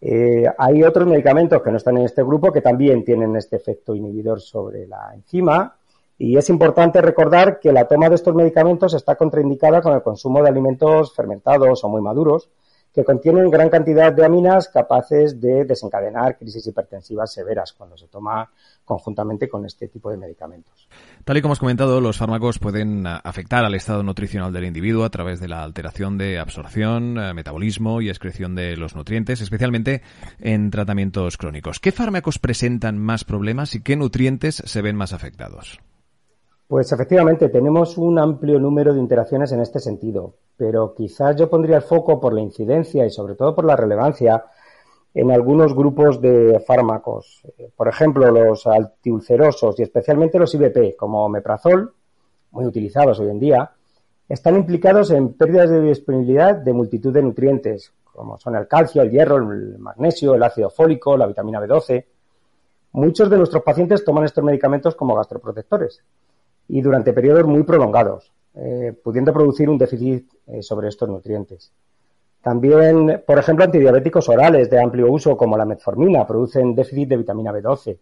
eh, 0.00 0.44
hay 0.58 0.82
otros 0.82 1.08
medicamentos 1.08 1.62
que 1.62 1.70
no 1.70 1.78
están 1.78 1.96
en 1.96 2.04
este 2.04 2.22
grupo 2.22 2.52
que 2.52 2.60
también 2.60 3.04
tienen 3.04 3.36
este 3.36 3.56
efecto 3.56 3.94
inhibidor 3.94 4.40
sobre 4.40 4.86
la 4.86 5.12
enzima. 5.14 5.76
Y 6.18 6.36
es 6.36 6.48
importante 6.48 7.00
recordar 7.00 7.58
que 7.58 7.72
la 7.72 7.86
toma 7.86 8.08
de 8.08 8.14
estos 8.14 8.34
medicamentos 8.34 8.94
está 8.94 9.16
contraindicada 9.16 9.80
con 9.80 9.94
el 9.94 10.02
consumo 10.02 10.42
de 10.42 10.48
alimentos 10.48 11.14
fermentados 11.14 11.82
o 11.82 11.88
muy 11.88 12.00
maduros, 12.00 12.50
que 12.94 13.04
contienen 13.04 13.50
gran 13.50 13.68
cantidad 13.68 14.12
de 14.12 14.24
aminas 14.24 14.68
capaces 14.68 15.40
de 15.40 15.64
desencadenar 15.64 16.38
crisis 16.38 16.66
hipertensivas 16.66 17.32
severas 17.32 17.72
cuando 17.72 17.96
se 17.96 18.06
toma 18.06 18.48
conjuntamente 18.84 19.48
con 19.48 19.66
este 19.66 19.88
tipo 19.88 20.10
de 20.10 20.16
medicamentos. 20.16 20.88
Tal 21.24 21.36
y 21.36 21.42
como 21.42 21.52
has 21.52 21.58
comentado, 21.58 22.00
los 22.00 22.18
fármacos 22.18 22.58
pueden 22.58 23.06
eh, 23.06 23.18
afectar 23.24 23.64
al 23.64 23.74
estado 23.74 24.02
nutricional 24.02 24.52
del 24.52 24.66
individuo 24.66 25.04
a 25.04 25.10
través 25.10 25.40
de 25.40 25.48
la 25.48 25.64
alteración 25.64 26.18
de 26.18 26.38
absorción, 26.38 27.18
eh, 27.18 27.34
metabolismo 27.34 28.00
y 28.00 28.10
excreción 28.10 28.54
de 28.54 28.76
los 28.76 28.94
nutrientes, 28.94 29.40
especialmente 29.40 30.02
en 30.38 30.70
tratamientos 30.70 31.36
crónicos. 31.36 31.80
¿Qué 31.80 31.90
fármacos 31.90 32.38
presentan 32.38 32.98
más 32.98 33.24
problemas 33.24 33.74
y 33.74 33.82
qué 33.82 33.96
nutrientes 33.96 34.62
se 34.64 34.82
ven 34.82 34.96
más 34.96 35.12
afectados? 35.12 35.80
Pues 36.66 36.90
efectivamente, 36.92 37.50
tenemos 37.50 37.98
un 37.98 38.18
amplio 38.18 38.58
número 38.58 38.94
de 38.94 39.00
interacciones 39.00 39.52
en 39.52 39.60
este 39.60 39.80
sentido, 39.80 40.36
pero 40.56 40.94
quizás 40.94 41.36
yo 41.36 41.50
pondría 41.50 41.76
el 41.76 41.82
foco 41.82 42.18
por 42.18 42.32
la 42.32 42.40
incidencia 42.40 43.04
y 43.04 43.10
sobre 43.10 43.34
todo 43.34 43.54
por 43.54 43.66
la 43.66 43.76
relevancia 43.76 44.46
en 45.12 45.30
algunos 45.30 45.74
grupos 45.74 46.22
de 46.22 46.58
fármacos. 46.66 47.42
Por 47.76 47.88
ejemplo, 47.88 48.30
los 48.30 48.66
antiulcerosos 48.66 49.78
y 49.78 49.82
especialmente 49.82 50.38
los 50.38 50.54
IBP, 50.54 50.96
como 50.96 51.28
meprazol, 51.28 51.92
muy 52.52 52.64
utilizados 52.64 53.20
hoy 53.20 53.28
en 53.28 53.40
día, 53.40 53.70
están 54.26 54.56
implicados 54.56 55.10
en 55.10 55.34
pérdidas 55.34 55.68
de 55.68 55.82
disponibilidad 55.82 56.56
de 56.56 56.72
multitud 56.72 57.12
de 57.12 57.22
nutrientes, 57.22 57.92
como 58.04 58.38
son 58.38 58.56
el 58.56 58.66
calcio, 58.66 59.02
el 59.02 59.10
hierro, 59.10 59.36
el 59.36 59.78
magnesio, 59.78 60.34
el 60.34 60.42
ácido 60.42 60.70
fólico, 60.70 61.14
la 61.14 61.26
vitamina 61.26 61.60
B12. 61.60 62.06
Muchos 62.92 63.28
de 63.28 63.36
nuestros 63.36 63.62
pacientes 63.62 64.02
toman 64.02 64.24
estos 64.24 64.42
medicamentos 64.42 64.94
como 64.94 65.14
gastroprotectores 65.14 66.02
y 66.68 66.80
durante 66.80 67.12
periodos 67.12 67.46
muy 67.46 67.62
prolongados, 67.62 68.32
eh, 68.54 68.92
pudiendo 69.02 69.32
producir 69.32 69.68
un 69.68 69.78
déficit 69.78 70.28
eh, 70.46 70.62
sobre 70.62 70.88
estos 70.88 71.08
nutrientes. 71.08 71.72
También, 72.42 73.22
por 73.26 73.38
ejemplo, 73.38 73.64
antidiabéticos 73.64 74.28
orales 74.28 74.68
de 74.68 74.78
amplio 74.78 75.10
uso 75.10 75.36
como 75.36 75.56
la 75.56 75.64
metformina 75.64 76.26
producen 76.26 76.74
déficit 76.74 77.08
de 77.08 77.16
vitamina 77.16 77.52
B12. 77.52 77.98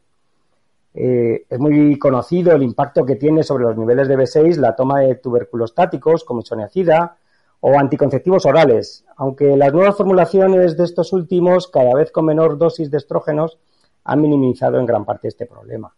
Eh, 0.95 1.47
es 1.49 1.59
muy 1.59 1.99
conocido 1.99 2.53
el 2.53 2.63
impacto 2.63 3.07
que 3.07 3.17
tiene 3.17 3.45
sobre 3.45 3.65
los 3.65 3.79
niveles 3.79 4.09
de 4.09 4.19
B6 4.19 4.57
la 4.57 4.77
toma 4.77 5.01
de 5.01 5.15
tuberculostáticos 5.15 6.25
como 6.25 6.41
isoniazida 6.41 7.17
o 7.61 7.79
anticonceptivos 7.79 8.45
orales, 8.45 9.05
aunque 9.17 9.57
las 9.57 9.73
nuevas 9.73 9.97
formulaciones 9.97 10.77
de 10.77 10.85
estos 10.85 11.13
últimos, 11.13 11.69
cada 11.69 11.95
vez 11.95 12.11
con 12.11 12.27
menor 12.27 12.59
dosis 12.59 12.91
de 12.91 12.99
estrógenos, 12.99 13.59
han 14.03 14.21
minimizado 14.21 14.81
en 14.81 14.87
gran 14.87 15.05
parte 15.05 15.29
este 15.29 15.47
problema. 15.47 15.95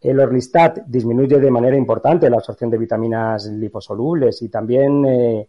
El 0.00 0.20
Orlistat 0.20 0.80
disminuye 0.86 1.38
de 1.38 1.50
manera 1.50 1.76
importante 1.76 2.28
la 2.28 2.36
absorción 2.36 2.70
de 2.70 2.78
vitaminas 2.78 3.46
liposolubles 3.46 4.42
y 4.42 4.48
también 4.48 5.04
eh, 5.06 5.48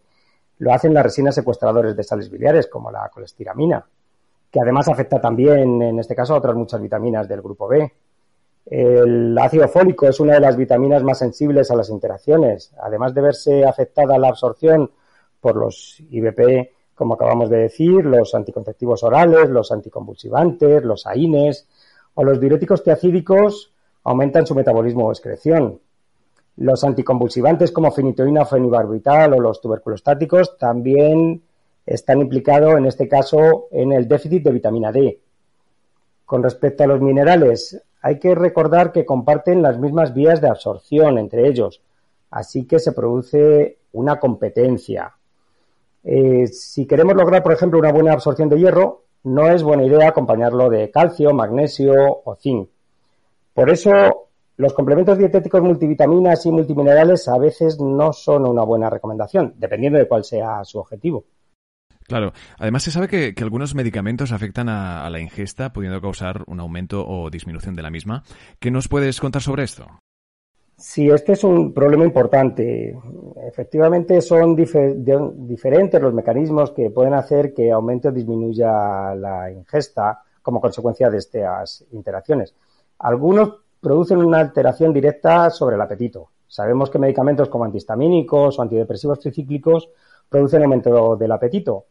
lo 0.60 0.74
hacen 0.74 0.94
las 0.94 1.04
resinas 1.04 1.36
secuestradores 1.36 1.96
de 1.96 2.04
sales 2.04 2.30
biliares, 2.30 2.68
como 2.68 2.90
la 2.90 3.10
colestiramina, 3.10 3.86
que 4.50 4.60
además 4.60 4.88
afecta 4.88 5.20
también, 5.20 5.82
en 5.82 6.00
este 6.00 6.16
caso, 6.16 6.34
a 6.34 6.38
otras 6.38 6.56
muchas 6.56 6.82
vitaminas 6.82 7.28
del 7.28 7.42
grupo 7.42 7.68
B. 7.68 7.92
El 8.66 9.38
ácido 9.38 9.68
fólico 9.68 10.08
es 10.08 10.20
una 10.20 10.34
de 10.34 10.40
las 10.42 10.58
vitaminas 10.58 11.04
más 11.04 11.20
sensibles 11.20 11.70
a 11.72 11.76
las 11.76 11.90
interacciones. 11.90 12.74
Además 12.82 13.14
de 13.14 13.22
verse 13.22 13.66
afectada 13.66 14.18
la 14.18 14.30
absorción 14.30 14.92
por 15.40 15.56
los 15.56 16.02
IBP, 16.10 16.72
como 16.96 17.14
acabamos 17.14 17.50
de 17.50 17.58
decir, 17.58 18.04
los 18.06 18.34
anticonceptivos 18.34 19.04
orales, 19.04 19.50
los 19.50 19.72
anticonvulsivantes, 19.72 20.84
los 20.84 21.06
AINES 21.06 21.68
o 22.16 22.24
los 22.24 22.40
diuréticos 22.40 22.84
tiacídicos 22.84 23.72
aumentan 24.08 24.48
su 24.48 24.56
metabolismo 24.56 25.06
o 25.06 25.12
excreción. 25.12 25.82
Los 26.56 26.86
anticonvulsivantes 26.86 27.74
como 27.74 27.92
fenitoína 27.92 28.44
o 28.44 28.46
fenibarbital 28.46 29.34
o 29.34 29.40
los 29.42 29.60
tuberculostáticos 29.60 30.58
también 30.58 31.42
están 31.86 32.22
implicados, 32.22 32.78
en 32.78 32.86
este 32.86 33.10
caso, 33.10 33.68
en 33.70 33.92
el 33.92 34.08
déficit 34.08 34.44
de 34.44 34.52
vitamina 34.52 34.94
D. 34.94 35.20
Con 36.26 36.42
respecto 36.42 36.86
a 36.86 36.88
los 36.88 37.02
minerales, 37.02 37.84
hay 38.02 38.18
que 38.18 38.34
recordar 38.34 38.94
que 38.94 39.06
comparten 39.06 39.62
las 39.62 39.78
mismas 39.78 40.14
vías 40.14 40.40
de 40.40 40.48
absorción 40.48 41.18
entre 41.18 41.46
ellos, 41.46 41.82
así 42.32 42.66
que 42.66 42.80
se 42.80 42.94
produce 42.94 43.78
una 43.92 44.22
competencia. 44.22 45.16
Eh, 46.06 46.48
si 46.48 46.86
queremos 46.86 47.16
lograr, 47.16 47.44
por 47.44 47.52
ejemplo, 47.52 47.78
una 47.78 47.92
buena 47.92 48.14
absorción 48.14 48.48
de 48.48 48.58
hierro, 48.58 49.04
no 49.24 49.50
es 49.50 49.64
buena 49.64 49.84
idea 49.84 50.08
acompañarlo 50.08 50.70
de 50.70 50.90
calcio, 50.92 51.34
magnesio 51.34 52.22
o 52.24 52.36
zinc. 52.36 52.70
Por 53.58 53.72
eso, 53.72 54.30
los 54.58 54.72
complementos 54.76 55.18
dietéticos 55.18 55.64
multivitaminas 55.64 56.46
y 56.46 56.52
multiminerales 56.52 57.28
a 57.28 57.40
veces 57.40 57.80
no 57.80 58.14
son 58.14 58.48
una 58.48 58.62
buena 58.62 58.88
recomendación, 58.88 59.56
dependiendo 59.58 59.98
de 59.98 60.08
cuál 60.08 60.24
sea 60.24 60.64
su 60.64 60.78
objetivo. 60.78 61.26
Claro. 62.04 62.34
Además, 62.60 62.84
se 62.84 62.92
sabe 62.92 63.08
que, 63.08 63.34
algunos 63.42 63.74
medicamentos 63.74 64.32
afectan 64.32 64.70
a, 64.70 65.10
la 65.10 65.20
ingesta, 65.20 65.74
pudiendo 65.74 66.00
causar 66.00 66.44
un 66.46 66.60
aumento 66.60 67.04
o 67.08 67.32
disminución 67.32 67.74
de 67.74 67.82
la 67.82 67.90
misma. 67.90 68.22
¿Qué 68.60 68.70
nos 68.70 68.88
puedes 68.88 69.20
contar 69.20 69.42
sobre 69.42 69.64
esto? 69.64 69.88
Sí, 70.76 71.10
este 71.10 71.32
es 71.32 71.44
un 71.44 71.74
problema 71.74 72.06
importante. 72.06 72.96
Efectivamente, 73.48 74.22
son 74.22 74.56
diferentes 74.56 76.00
los 76.00 76.14
mecanismos 76.14 76.74
que 76.74 76.92
pueden 76.92 77.16
hacer 77.16 77.56
que 77.56 77.72
aumente 77.72 78.10
o 78.10 78.12
disminuya 78.12 79.16
la 79.16 79.52
ingesta 79.52 80.22
como 80.44 80.62
consecuencia 80.62 81.10
de 81.10 81.18
estas 81.18 81.84
interacciones. 81.92 82.54
Algunos 83.00 83.54
producen 83.80 84.18
una 84.18 84.40
alteración 84.40 84.94
directa 84.94 85.50
sobre 85.50 85.76
el 85.76 85.82
apetito. 85.82 86.30
Sabemos 86.48 86.90
que 86.90 87.00
medicamentos 87.00 87.50
como 87.50 87.66
antihistamínicos 87.66 88.58
o 88.58 88.62
antidepresivos 88.62 89.20
tricíclicos 89.20 89.90
producen 90.30 90.64
aumento 90.64 91.16
del 91.16 91.32
apetito, 91.32 91.86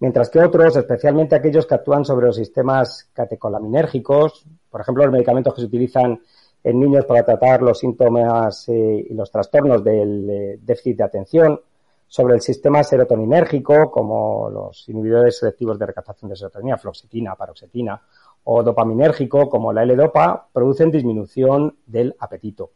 mientras 0.00 0.30
que 0.30 0.40
otros, 0.40 0.76
especialmente 0.76 1.36
aquellos 1.36 1.66
que 1.66 1.74
actúan 1.74 2.04
sobre 2.04 2.26
los 2.26 2.36
sistemas 2.36 3.10
catecolaminérgicos, 3.12 4.46
por 4.70 4.80
ejemplo, 4.80 5.04
los 5.04 5.12
medicamentos 5.12 5.54
que 5.54 5.60
se 5.60 5.66
utilizan 5.66 6.20
en 6.62 6.80
niños 6.80 7.04
para 7.04 7.24
tratar 7.24 7.62
los 7.62 7.78
síntomas 7.78 8.68
eh, 8.68 9.06
y 9.08 9.14
los 9.14 9.30
trastornos 9.30 9.84
del 9.84 10.30
eh, 10.30 10.58
déficit 10.60 10.98
de 10.98 11.04
atención, 11.04 11.60
sobre 12.08 12.34
el 12.34 12.40
sistema 12.40 12.82
serotoninérgico, 12.84 13.90
como 13.90 14.48
los 14.50 14.88
inhibidores 14.88 15.38
selectivos 15.38 15.78
de 15.78 15.86
recaptación 15.86 16.30
de 16.30 16.36
serotonina, 16.36 16.76
floxetina, 16.76 17.34
paroxetina, 17.34 18.00
o 18.48 18.62
dopaminérgico, 18.62 19.48
como 19.48 19.72
la 19.72 19.82
L-Dopa, 19.82 20.48
producen 20.52 20.92
disminución 20.92 21.76
del 21.84 22.14
apetito. 22.20 22.70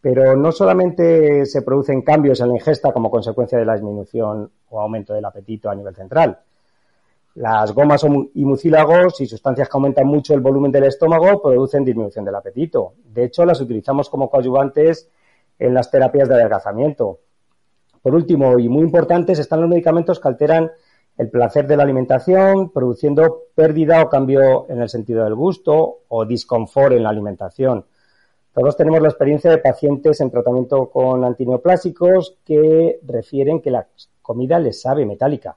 Pero 0.00 0.36
no 0.36 0.52
solamente 0.52 1.44
se 1.44 1.62
producen 1.62 2.02
cambios 2.02 2.40
en 2.40 2.48
la 2.48 2.54
ingesta 2.54 2.92
como 2.92 3.10
consecuencia 3.10 3.58
de 3.58 3.64
la 3.64 3.74
disminución 3.74 4.48
o 4.70 4.80
aumento 4.80 5.12
del 5.12 5.24
apetito 5.24 5.68
a 5.68 5.74
nivel 5.74 5.96
central. 5.96 6.38
Las 7.34 7.72
gomas 7.72 8.04
y 8.34 8.44
mucílagos 8.44 9.20
y 9.20 9.26
sustancias 9.26 9.68
que 9.68 9.76
aumentan 9.76 10.06
mucho 10.06 10.34
el 10.34 10.40
volumen 10.40 10.70
del 10.70 10.84
estómago 10.84 11.42
producen 11.42 11.84
disminución 11.84 12.24
del 12.24 12.36
apetito. 12.36 12.94
De 13.04 13.24
hecho, 13.24 13.44
las 13.44 13.60
utilizamos 13.60 14.08
como 14.08 14.30
coadyuvantes 14.30 15.10
en 15.58 15.74
las 15.74 15.90
terapias 15.90 16.28
de 16.28 16.36
adelgazamiento. 16.36 17.18
Por 18.02 18.14
último, 18.14 18.56
y 18.60 18.68
muy 18.68 18.82
importantes, 18.82 19.40
están 19.40 19.62
los 19.62 19.68
medicamentos 19.68 20.20
que 20.20 20.28
alteran 20.28 20.70
el 21.18 21.30
placer 21.30 21.66
de 21.66 21.76
la 21.76 21.82
alimentación, 21.82 22.70
produciendo 22.70 23.42
pérdida 23.54 24.02
o 24.02 24.08
cambio 24.08 24.66
en 24.68 24.80
el 24.80 24.88
sentido 24.88 25.24
del 25.24 25.34
gusto 25.34 26.00
o 26.08 26.24
disconfort 26.24 26.92
en 26.94 27.02
la 27.02 27.10
alimentación. 27.10 27.84
Todos 28.52 28.76
tenemos 28.76 29.00
la 29.00 29.08
experiencia 29.08 29.50
de 29.50 29.58
pacientes 29.58 30.20
en 30.20 30.30
tratamiento 30.30 30.90
con 30.90 31.24
antineoplásicos 31.24 32.36
que 32.44 33.00
refieren 33.06 33.60
que 33.60 33.70
la 33.70 33.86
comida 34.20 34.58
les 34.58 34.80
sabe 34.80 35.06
metálica. 35.06 35.56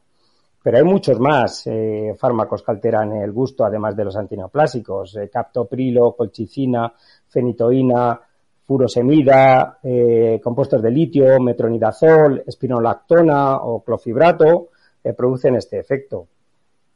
Pero 0.64 0.78
hay 0.78 0.84
muchos 0.84 1.20
más 1.20 1.68
eh, 1.68 2.16
fármacos 2.18 2.64
que 2.64 2.72
alteran 2.72 3.14
el 3.14 3.32
gusto, 3.32 3.66
además 3.66 3.96
de 3.96 4.06
los 4.06 4.16
antineoplásicos. 4.16 5.16
Eh, 5.18 5.30
captoprilo, 5.30 6.16
colchicina, 6.16 6.92
fenitoína, 7.28 8.20
furosemida, 8.64 9.78
eh, 9.84 10.40
compuestos 10.44 10.82
de 10.82 10.90
litio, 10.90 11.40
metronidazol, 11.40 12.44
espinolactona 12.48 13.58
o 13.58 13.84
clofibrato 13.84 14.70
producen 15.14 15.56
este 15.56 15.80
efecto. 15.80 16.28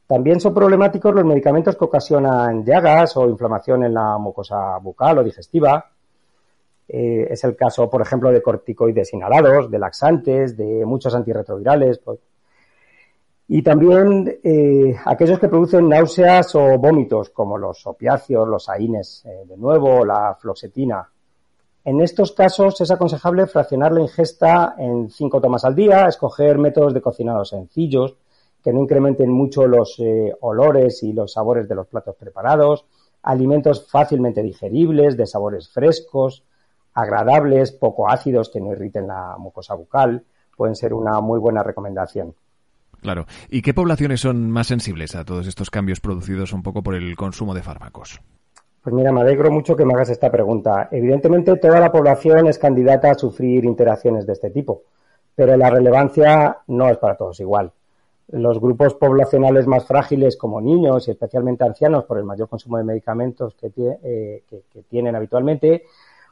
También 0.06 0.40
son 0.40 0.52
problemáticos 0.52 1.14
los 1.14 1.24
medicamentos 1.24 1.76
que 1.76 1.84
ocasionan 1.84 2.64
llagas 2.64 3.16
o 3.16 3.28
inflamación 3.28 3.84
en 3.84 3.94
la 3.94 4.18
mucosa 4.18 4.76
bucal 4.78 5.18
o 5.18 5.24
digestiva. 5.24 5.90
Eh, 6.88 7.28
es 7.30 7.44
el 7.44 7.54
caso, 7.54 7.88
por 7.88 8.02
ejemplo, 8.02 8.32
de 8.32 8.42
corticoides 8.42 9.12
inhalados, 9.12 9.70
de 9.70 9.78
laxantes, 9.78 10.56
de 10.56 10.84
muchos 10.84 11.14
antirretrovirales. 11.14 11.98
Pues. 11.98 12.18
Y 13.48 13.62
también 13.62 14.40
aquellos 15.04 15.38
que 15.38 15.48
producen 15.48 15.88
náuseas 15.88 16.54
o 16.56 16.78
vómitos, 16.78 17.30
como 17.30 17.58
los 17.58 17.86
opiáceos, 17.86 18.48
los 18.48 18.68
AINES, 18.68 19.24
de 19.46 19.56
nuevo, 19.56 20.04
la 20.04 20.36
floxetina, 20.40 21.08
en 21.84 22.00
estos 22.00 22.32
casos 22.32 22.80
es 22.80 22.90
aconsejable 22.90 23.46
fraccionar 23.46 23.92
la 23.92 24.02
ingesta 24.02 24.74
en 24.78 25.08
cinco 25.10 25.40
tomas 25.40 25.64
al 25.64 25.74
día, 25.74 26.06
escoger 26.06 26.58
métodos 26.58 26.92
de 26.92 27.00
cocinado 27.00 27.44
sencillos 27.44 28.16
que 28.62 28.72
no 28.72 28.80
incrementen 28.80 29.30
mucho 29.30 29.66
los 29.66 29.98
eh, 29.98 30.34
olores 30.40 31.02
y 31.02 31.12
los 31.12 31.32
sabores 31.32 31.68
de 31.68 31.74
los 31.74 31.86
platos 31.86 32.16
preparados, 32.16 32.84
alimentos 33.22 33.88
fácilmente 33.88 34.42
digeribles, 34.42 35.16
de 35.16 35.26
sabores 35.26 35.70
frescos, 35.70 36.44
agradables, 36.92 37.72
poco 37.72 38.10
ácidos 38.10 38.50
que 38.50 38.60
no 38.60 38.72
irriten 38.72 39.06
la 39.06 39.36
mucosa 39.38 39.74
bucal, 39.74 40.24
pueden 40.56 40.76
ser 40.76 40.92
una 40.92 41.20
muy 41.20 41.38
buena 41.38 41.62
recomendación. 41.62 42.34
Claro. 43.00 43.24
¿Y 43.48 43.62
qué 43.62 43.72
poblaciones 43.72 44.20
son 44.20 44.50
más 44.50 44.66
sensibles 44.66 45.14
a 45.14 45.24
todos 45.24 45.46
estos 45.46 45.70
cambios 45.70 46.00
producidos 46.00 46.52
un 46.52 46.62
poco 46.62 46.82
por 46.82 46.94
el 46.94 47.16
consumo 47.16 47.54
de 47.54 47.62
fármacos? 47.62 48.20
Pues 48.82 48.94
mira, 48.94 49.12
me 49.12 49.20
alegro 49.20 49.50
mucho 49.50 49.76
que 49.76 49.84
me 49.84 49.92
hagas 49.92 50.08
esta 50.08 50.30
pregunta. 50.30 50.88
Evidentemente, 50.90 51.56
toda 51.56 51.80
la 51.80 51.92
población 51.92 52.46
es 52.46 52.58
candidata 52.58 53.10
a 53.10 53.14
sufrir 53.14 53.66
interacciones 53.66 54.26
de 54.26 54.32
este 54.32 54.50
tipo, 54.50 54.82
pero 55.34 55.54
la 55.56 55.68
relevancia 55.68 56.58
no 56.68 56.88
es 56.88 56.96
para 56.96 57.16
todos 57.16 57.38
igual. 57.40 57.70
Los 58.28 58.58
grupos 58.58 58.94
poblacionales 58.94 59.66
más 59.66 59.84
frágiles, 59.84 60.36
como 60.36 60.62
niños 60.62 61.06
y 61.08 61.10
especialmente 61.10 61.64
ancianos, 61.64 62.04
por 62.04 62.16
el 62.16 62.24
mayor 62.24 62.48
consumo 62.48 62.78
de 62.78 62.84
medicamentos 62.84 63.54
que, 63.54 63.70
eh, 63.76 64.42
tienen 64.88 65.14
habitualmente, 65.14 65.84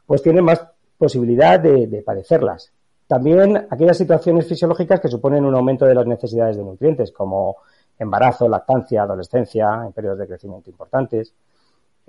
pues 0.07 0.23
tienen 0.23 0.44
más 0.44 0.64
posibilidad 0.96 1.61
de, 1.61 1.87
de 1.87 2.03
padecerlas. 2.03 2.73
También 3.07 3.66
aquellas 3.68 3.99
situaciones 3.99 4.46
fisiológicas 4.46 5.01
que 5.01 5.09
suponen 5.09 5.44
un 5.44 5.55
aumento 5.55 5.85
de 5.85 5.94
las 5.94 6.07
necesidades 6.07 6.57
de 6.57 6.64
nutrientes, 6.64 7.12
como 7.12 7.57
embarazo, 7.99 8.49
lactancia, 8.49 9.03
adolescencia, 9.03 9.83
en 9.85 9.92
periodos 9.92 10.20
de 10.20 10.29
crecimiento 10.29 10.70
importantes. 10.70 11.35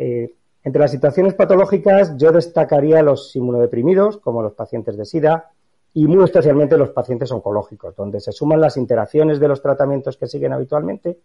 Eh, 0.01 0.33
entre 0.63 0.79
las 0.79 0.91
situaciones 0.91 1.33
patológicas, 1.33 2.15
yo 2.15 2.31
destacaría 2.31 3.03
los 3.03 3.35
inmunodeprimidos, 3.35 4.17
como 4.17 4.41
los 4.41 4.53
pacientes 4.53 4.95
de 4.95 5.03
SIDA, 5.03 5.51
y 5.93 6.07
muy 6.07 6.23
especialmente 6.23 6.77
los 6.77 6.91
pacientes 6.91 7.29
oncológicos, 7.33 7.97
donde 7.97 8.21
se 8.21 8.31
suman 8.31 8.61
las 8.61 8.77
interacciones 8.77 9.41
de 9.41 9.49
los 9.49 9.61
tratamientos 9.61 10.15
que 10.15 10.27
siguen 10.27 10.53
habitualmente 10.53 11.17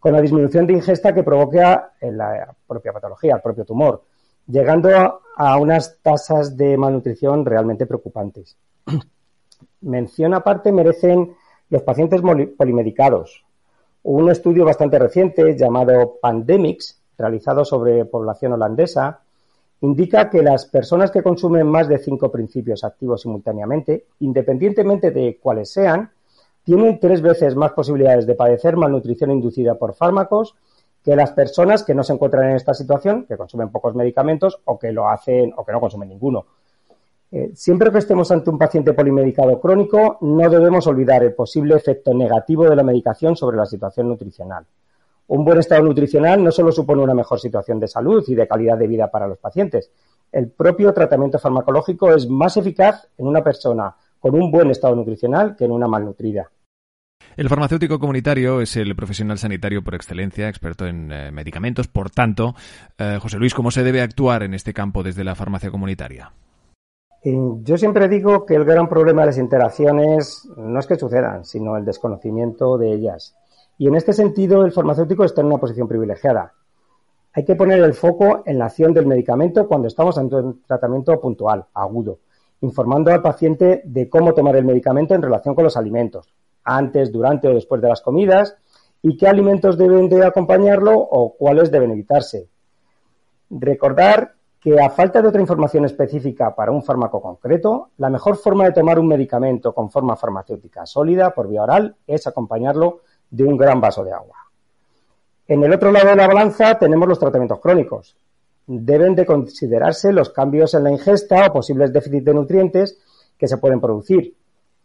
con 0.00 0.12
la 0.12 0.20
disminución 0.20 0.66
de 0.66 0.72
ingesta 0.72 1.14
que 1.14 1.22
provoca 1.22 1.92
en 2.00 2.18
la 2.18 2.52
propia 2.66 2.92
patología, 2.92 3.36
el 3.36 3.40
propio 3.42 3.64
tumor, 3.64 4.02
llegando 4.48 4.90
a, 5.36 5.56
unas 5.56 5.98
tasas 6.02 6.56
de 6.56 6.76
malnutrición 6.76 7.44
realmente 7.46 7.86
preocupantes. 7.86 8.56
Mención 9.82 10.34
aparte 10.34 10.72
merecen 10.72 11.36
los 11.70 11.82
pacientes 11.82 12.20
polimedicados. 12.58 13.44
Un 14.02 14.30
estudio 14.30 14.64
bastante 14.64 14.98
reciente 14.98 15.56
llamado 15.56 16.18
Pandemics 16.20 17.03
realizado 17.16 17.64
sobre 17.64 18.04
población 18.04 18.52
holandesa, 18.52 19.20
indica 19.80 20.30
que 20.30 20.42
las 20.42 20.66
personas 20.66 21.10
que 21.10 21.22
consumen 21.22 21.66
más 21.66 21.88
de 21.88 21.98
cinco 21.98 22.30
principios 22.30 22.84
activos 22.84 23.22
simultáneamente, 23.22 24.06
independientemente 24.20 25.10
de 25.10 25.38
cuáles 25.40 25.70
sean, 25.70 26.10
tienen 26.64 26.98
tres 26.98 27.20
veces 27.20 27.54
más 27.54 27.72
posibilidades 27.72 28.26
de 28.26 28.34
padecer 28.34 28.76
malnutrición 28.76 29.30
inducida 29.30 29.74
por 29.74 29.94
fármacos 29.94 30.54
que 31.04 31.14
las 31.14 31.32
personas 31.32 31.82
que 31.82 31.94
no 31.94 32.02
se 32.02 32.14
encuentran 32.14 32.48
en 32.48 32.56
esta 32.56 32.72
situación, 32.72 33.26
que 33.26 33.36
consumen 33.36 33.68
pocos 33.68 33.94
medicamentos 33.94 34.58
o 34.64 34.78
que 34.78 34.90
lo 34.90 35.08
hacen 35.08 35.52
o 35.54 35.64
que 35.64 35.72
no 35.72 35.80
consumen 35.80 36.08
ninguno. 36.08 36.46
Eh, 37.30 37.50
siempre 37.54 37.90
que 37.90 37.98
estemos 37.98 38.30
ante 38.30 38.48
un 38.48 38.56
paciente 38.56 38.94
polimedicado 38.94 39.60
crónico, 39.60 40.16
no 40.22 40.48
debemos 40.48 40.86
olvidar 40.86 41.22
el 41.22 41.34
posible 41.34 41.74
efecto 41.74 42.14
negativo 42.14 42.64
de 42.70 42.76
la 42.76 42.82
medicación 42.82 43.36
sobre 43.36 43.58
la 43.58 43.66
situación 43.66 44.08
nutricional. 44.08 44.64
Un 45.26 45.44
buen 45.44 45.58
estado 45.58 45.82
nutricional 45.82 46.42
no 46.42 46.50
solo 46.52 46.70
supone 46.70 47.02
una 47.02 47.14
mejor 47.14 47.40
situación 47.40 47.80
de 47.80 47.88
salud 47.88 48.22
y 48.26 48.34
de 48.34 48.46
calidad 48.46 48.76
de 48.76 48.86
vida 48.86 49.10
para 49.10 49.26
los 49.26 49.38
pacientes. 49.38 49.90
El 50.30 50.50
propio 50.50 50.92
tratamiento 50.92 51.38
farmacológico 51.38 52.12
es 52.12 52.28
más 52.28 52.56
eficaz 52.56 53.08
en 53.16 53.26
una 53.26 53.42
persona 53.42 53.94
con 54.20 54.34
un 54.34 54.50
buen 54.50 54.70
estado 54.70 54.96
nutricional 54.96 55.56
que 55.56 55.64
en 55.64 55.70
una 55.70 55.86
malnutrida. 55.86 56.50
El 57.36 57.48
farmacéutico 57.48 57.98
comunitario 57.98 58.60
es 58.60 58.76
el 58.76 58.94
profesional 58.94 59.38
sanitario 59.38 59.82
por 59.82 59.94
excelencia, 59.94 60.48
experto 60.48 60.86
en 60.86 61.10
eh, 61.10 61.30
medicamentos. 61.32 61.88
Por 61.88 62.10
tanto, 62.10 62.54
eh, 62.98 63.18
José 63.20 63.38
Luis, 63.38 63.54
¿cómo 63.54 63.70
se 63.70 63.82
debe 63.82 64.02
actuar 64.02 64.42
en 64.42 64.54
este 64.54 64.72
campo 64.72 65.02
desde 65.02 65.24
la 65.24 65.34
farmacia 65.34 65.70
comunitaria? 65.70 66.32
Yo 67.24 67.78
siempre 67.78 68.06
digo 68.08 68.44
que 68.44 68.54
el 68.54 68.64
gran 68.64 68.86
problema 68.86 69.22
de 69.22 69.26
las 69.28 69.38
interacciones 69.38 70.46
no 70.58 70.78
es 70.78 70.86
que 70.86 70.96
sucedan, 70.96 71.44
sino 71.44 71.76
el 71.78 71.84
desconocimiento 71.84 72.76
de 72.76 72.92
ellas. 72.92 73.34
Y 73.78 73.88
en 73.88 73.96
este 73.96 74.12
sentido, 74.12 74.64
el 74.64 74.72
farmacéutico 74.72 75.24
está 75.24 75.40
en 75.40 75.48
una 75.48 75.58
posición 75.58 75.88
privilegiada. 75.88 76.52
Hay 77.32 77.44
que 77.44 77.56
poner 77.56 77.82
el 77.82 77.94
foco 77.94 78.42
en 78.46 78.58
la 78.58 78.66
acción 78.66 78.92
del 78.92 79.06
medicamento 79.06 79.66
cuando 79.66 79.88
estamos 79.88 80.16
ante 80.18 80.36
un 80.36 80.62
tratamiento 80.62 81.20
puntual, 81.20 81.66
agudo, 81.74 82.20
informando 82.60 83.10
al 83.10 83.22
paciente 83.22 83.82
de 83.84 84.08
cómo 84.08 84.34
tomar 84.34 84.54
el 84.56 84.64
medicamento 84.64 85.14
en 85.14 85.22
relación 85.22 85.54
con 85.56 85.64
los 85.64 85.76
alimentos, 85.76 86.32
antes, 86.62 87.10
durante 87.10 87.48
o 87.48 87.54
después 87.54 87.82
de 87.82 87.88
las 87.88 88.00
comidas, 88.00 88.56
y 89.02 89.16
qué 89.16 89.26
alimentos 89.26 89.76
deben 89.76 90.08
de 90.08 90.24
acompañarlo 90.24 90.96
o 90.96 91.34
cuáles 91.36 91.70
deben 91.70 91.90
evitarse. 91.90 92.48
Recordar 93.50 94.34
que 94.60 94.80
a 94.80 94.88
falta 94.88 95.20
de 95.20 95.28
otra 95.28 95.42
información 95.42 95.84
específica 95.84 96.54
para 96.54 96.72
un 96.72 96.82
fármaco 96.82 97.20
concreto, 97.20 97.90
la 97.98 98.08
mejor 98.08 98.36
forma 98.36 98.64
de 98.64 98.72
tomar 98.72 98.98
un 98.98 99.08
medicamento 99.08 99.74
con 99.74 99.90
forma 99.90 100.16
farmacéutica 100.16 100.86
sólida 100.86 101.34
por 101.34 101.48
vía 101.48 101.64
oral 101.64 101.96
es 102.06 102.26
acompañarlo 102.26 103.00
de 103.34 103.44
un 103.44 103.56
gran 103.56 103.80
vaso 103.80 104.04
de 104.04 104.12
agua. 104.12 104.36
En 105.46 105.62
el 105.62 105.72
otro 105.72 105.90
lado 105.90 106.08
de 106.08 106.16
la 106.16 106.26
balanza 106.26 106.78
tenemos 106.78 107.08
los 107.08 107.18
tratamientos 107.18 107.60
crónicos. 107.60 108.16
Deben 108.66 109.14
de 109.14 109.26
considerarse 109.26 110.12
los 110.12 110.30
cambios 110.30 110.72
en 110.74 110.84
la 110.84 110.90
ingesta 110.90 111.46
o 111.46 111.52
posibles 111.52 111.92
déficits 111.92 112.24
de 112.24 112.34
nutrientes 112.34 112.98
que 113.36 113.48
se 113.48 113.58
pueden 113.58 113.80
producir. 113.80 114.34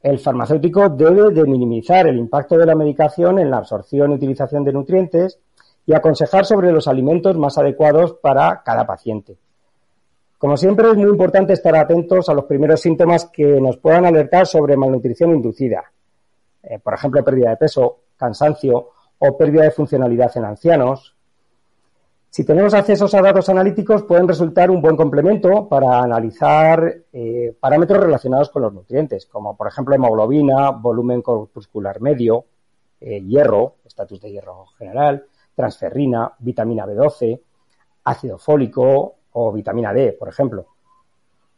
El 0.02 0.20
farmacéutico 0.20 0.90
debe 0.90 1.32
de 1.32 1.44
minimizar 1.44 2.08
el 2.08 2.18
impacto 2.18 2.58
de 2.58 2.66
la 2.66 2.76
medicación 2.76 3.40
en 3.40 3.52
la 3.52 3.58
absorción 3.58 4.12
y 4.12 4.16
utilización 4.16 4.64
de 4.64 4.74
nutrientes 4.74 5.40
y 5.86 5.94
aconsejar 5.94 6.46
sobre 6.46 6.72
los 6.72 6.88
alimentos 6.88 7.38
más 7.38 7.58
adecuados 7.58 8.14
para 8.14 8.62
cada 8.64 8.86
paciente. 8.86 9.38
Como 10.38 10.58
siempre, 10.58 10.90
es 10.90 10.96
muy 10.96 11.10
importante 11.10 11.54
estar 11.54 11.76
atentos 11.76 12.30
a 12.30 12.34
los 12.34 12.46
primeros 12.46 12.82
síntomas 12.82 13.26
que 13.26 13.60
nos 13.62 13.78
puedan 13.78 14.06
alertar 14.06 14.48
sobre 14.48 14.78
malnutrición 14.78 15.32
inducida. 15.32 15.84
Eh, 16.64 16.80
por 16.80 16.94
ejemplo, 16.94 17.24
pérdida 17.24 17.52
de 17.52 17.58
peso, 17.58 17.98
cansancio 18.20 18.90
o 19.18 19.38
pérdida 19.38 19.64
de 19.64 19.72
funcionalidad 19.72 20.36
en 20.38 20.46
ancianos. 20.46 21.16
Si 22.30 22.46
tenemos 22.46 22.76
accesos 22.76 23.14
a 23.16 23.22
datos 23.22 23.50
analíticos, 23.50 24.04
pueden 24.04 24.28
resultar 24.28 24.70
un 24.70 24.82
buen 24.82 24.96
complemento 24.96 25.68
para 25.68 26.00
analizar 26.00 27.04
eh, 27.12 27.56
parámetros 27.60 28.04
relacionados 28.04 28.50
con 28.52 28.62
los 28.62 28.74
nutrientes, 28.74 29.26
como 29.26 29.58
por 29.58 29.68
ejemplo 29.68 29.96
hemoglobina, 29.96 30.70
volumen 30.70 31.24
corpuscular 31.24 32.00
medio, 32.02 32.46
eh, 33.02 33.22
hierro, 33.22 33.78
estatus 33.84 34.22
de 34.22 34.32
hierro 34.32 34.68
general, 34.78 35.26
transferrina, 35.56 36.34
vitamina 36.38 36.86
B12, 36.86 37.42
ácido 38.04 38.38
fólico 38.38 39.16
o 39.32 39.52
vitamina 39.52 39.92
D, 39.92 40.14
por 40.14 40.30
ejemplo. 40.30 40.68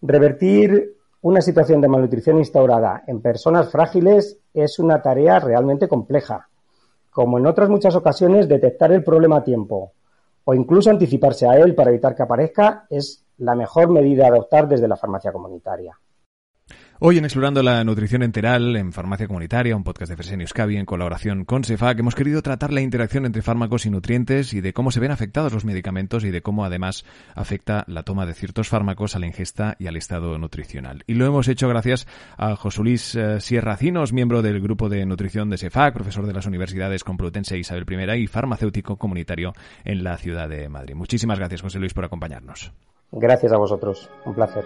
Revertir 0.01 0.95
una 1.21 1.41
situación 1.41 1.81
de 1.81 1.87
malnutrición 1.87 2.37
instaurada 2.37 3.03
en 3.07 3.21
personas 3.21 3.69
frágiles 3.69 4.39
es 4.53 4.79
una 4.79 5.01
tarea 5.01 5.39
realmente 5.39 5.87
compleja. 5.87 6.49
Como 7.11 7.37
en 7.37 7.45
otras 7.45 7.69
muchas 7.69 7.95
ocasiones, 7.95 8.47
detectar 8.47 8.91
el 8.91 9.03
problema 9.03 9.37
a 9.37 9.43
tiempo 9.43 9.91
o 10.43 10.53
incluso 10.53 10.89
anticiparse 10.89 11.47
a 11.47 11.55
él 11.55 11.75
para 11.75 11.91
evitar 11.91 12.15
que 12.15 12.23
aparezca 12.23 12.85
es 12.89 13.23
la 13.37 13.53
mejor 13.53 13.89
medida 13.89 14.25
a 14.25 14.29
adoptar 14.29 14.67
desde 14.67 14.87
la 14.87 14.95
farmacia 14.95 15.31
comunitaria. 15.31 15.97
Hoy 17.03 17.17
en 17.17 17.25
Explorando 17.25 17.63
la 17.63 17.83
Nutrición 17.83 18.21
Enteral 18.21 18.75
en 18.75 18.93
Farmacia 18.93 19.25
Comunitaria, 19.25 19.75
un 19.75 19.83
podcast 19.83 20.11
de 20.11 20.17
Fresenius 20.17 20.53
Cavi 20.53 20.77
en 20.77 20.85
colaboración 20.85 21.45
con 21.45 21.63
CEFAC, 21.63 21.97
hemos 21.97 22.13
querido 22.13 22.43
tratar 22.43 22.71
la 22.71 22.81
interacción 22.81 23.25
entre 23.25 23.41
fármacos 23.41 23.87
y 23.87 23.89
nutrientes 23.89 24.53
y 24.53 24.61
de 24.61 24.71
cómo 24.71 24.91
se 24.91 24.99
ven 24.99 25.09
afectados 25.09 25.51
los 25.51 25.65
medicamentos 25.65 26.23
y 26.23 26.29
de 26.29 26.43
cómo 26.43 26.63
además 26.63 27.03
afecta 27.33 27.85
la 27.87 28.03
toma 28.03 28.27
de 28.27 28.35
ciertos 28.35 28.69
fármacos 28.69 29.15
a 29.15 29.19
la 29.19 29.25
ingesta 29.25 29.75
y 29.79 29.87
al 29.87 29.95
estado 29.95 30.37
nutricional. 30.37 31.03
Y 31.07 31.15
lo 31.15 31.25
hemos 31.25 31.47
hecho 31.47 31.67
gracias 31.67 32.05
a 32.37 32.55
José 32.55 32.83
Luis 32.83 33.15
eh, 33.15 33.41
Sierracinos, 33.41 34.13
miembro 34.13 34.43
del 34.43 34.61
grupo 34.61 34.87
de 34.87 35.03
nutrición 35.07 35.49
de 35.49 35.57
CEFAC, 35.57 35.95
profesor 35.95 36.27
de 36.27 36.33
las 36.33 36.45
universidades 36.45 37.03
Complutense 37.03 37.55
e 37.55 37.61
Isabel 37.61 37.87
I 37.89 38.21
y 38.21 38.27
farmacéutico 38.27 38.97
comunitario 38.97 39.53
en 39.85 40.03
la 40.03 40.17
ciudad 40.17 40.47
de 40.47 40.69
Madrid. 40.69 40.93
Muchísimas 40.93 41.39
gracias, 41.39 41.63
José 41.63 41.79
Luis, 41.79 41.95
por 41.95 42.05
acompañarnos. 42.05 42.71
Gracias 43.11 43.51
a 43.51 43.57
vosotros, 43.57 44.09
un 44.25 44.33
placer. 44.33 44.63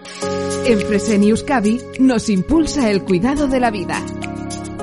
En 0.66 0.78
Fresenius 0.80 1.42
Cavi 1.42 1.80
nos 1.98 2.28
impulsa 2.28 2.90
el 2.90 3.02
cuidado 3.04 3.48
de 3.48 3.58
la 3.58 3.70
vida. 3.70 4.00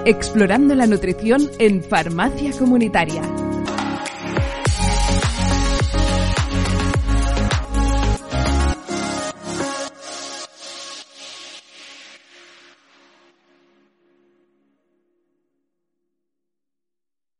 Explorando 0.06 0.76
la 0.76 0.86
nutrición 0.86 1.50
en 1.60 1.82
farmacia 1.82 2.52
comunitaria. 2.58 3.22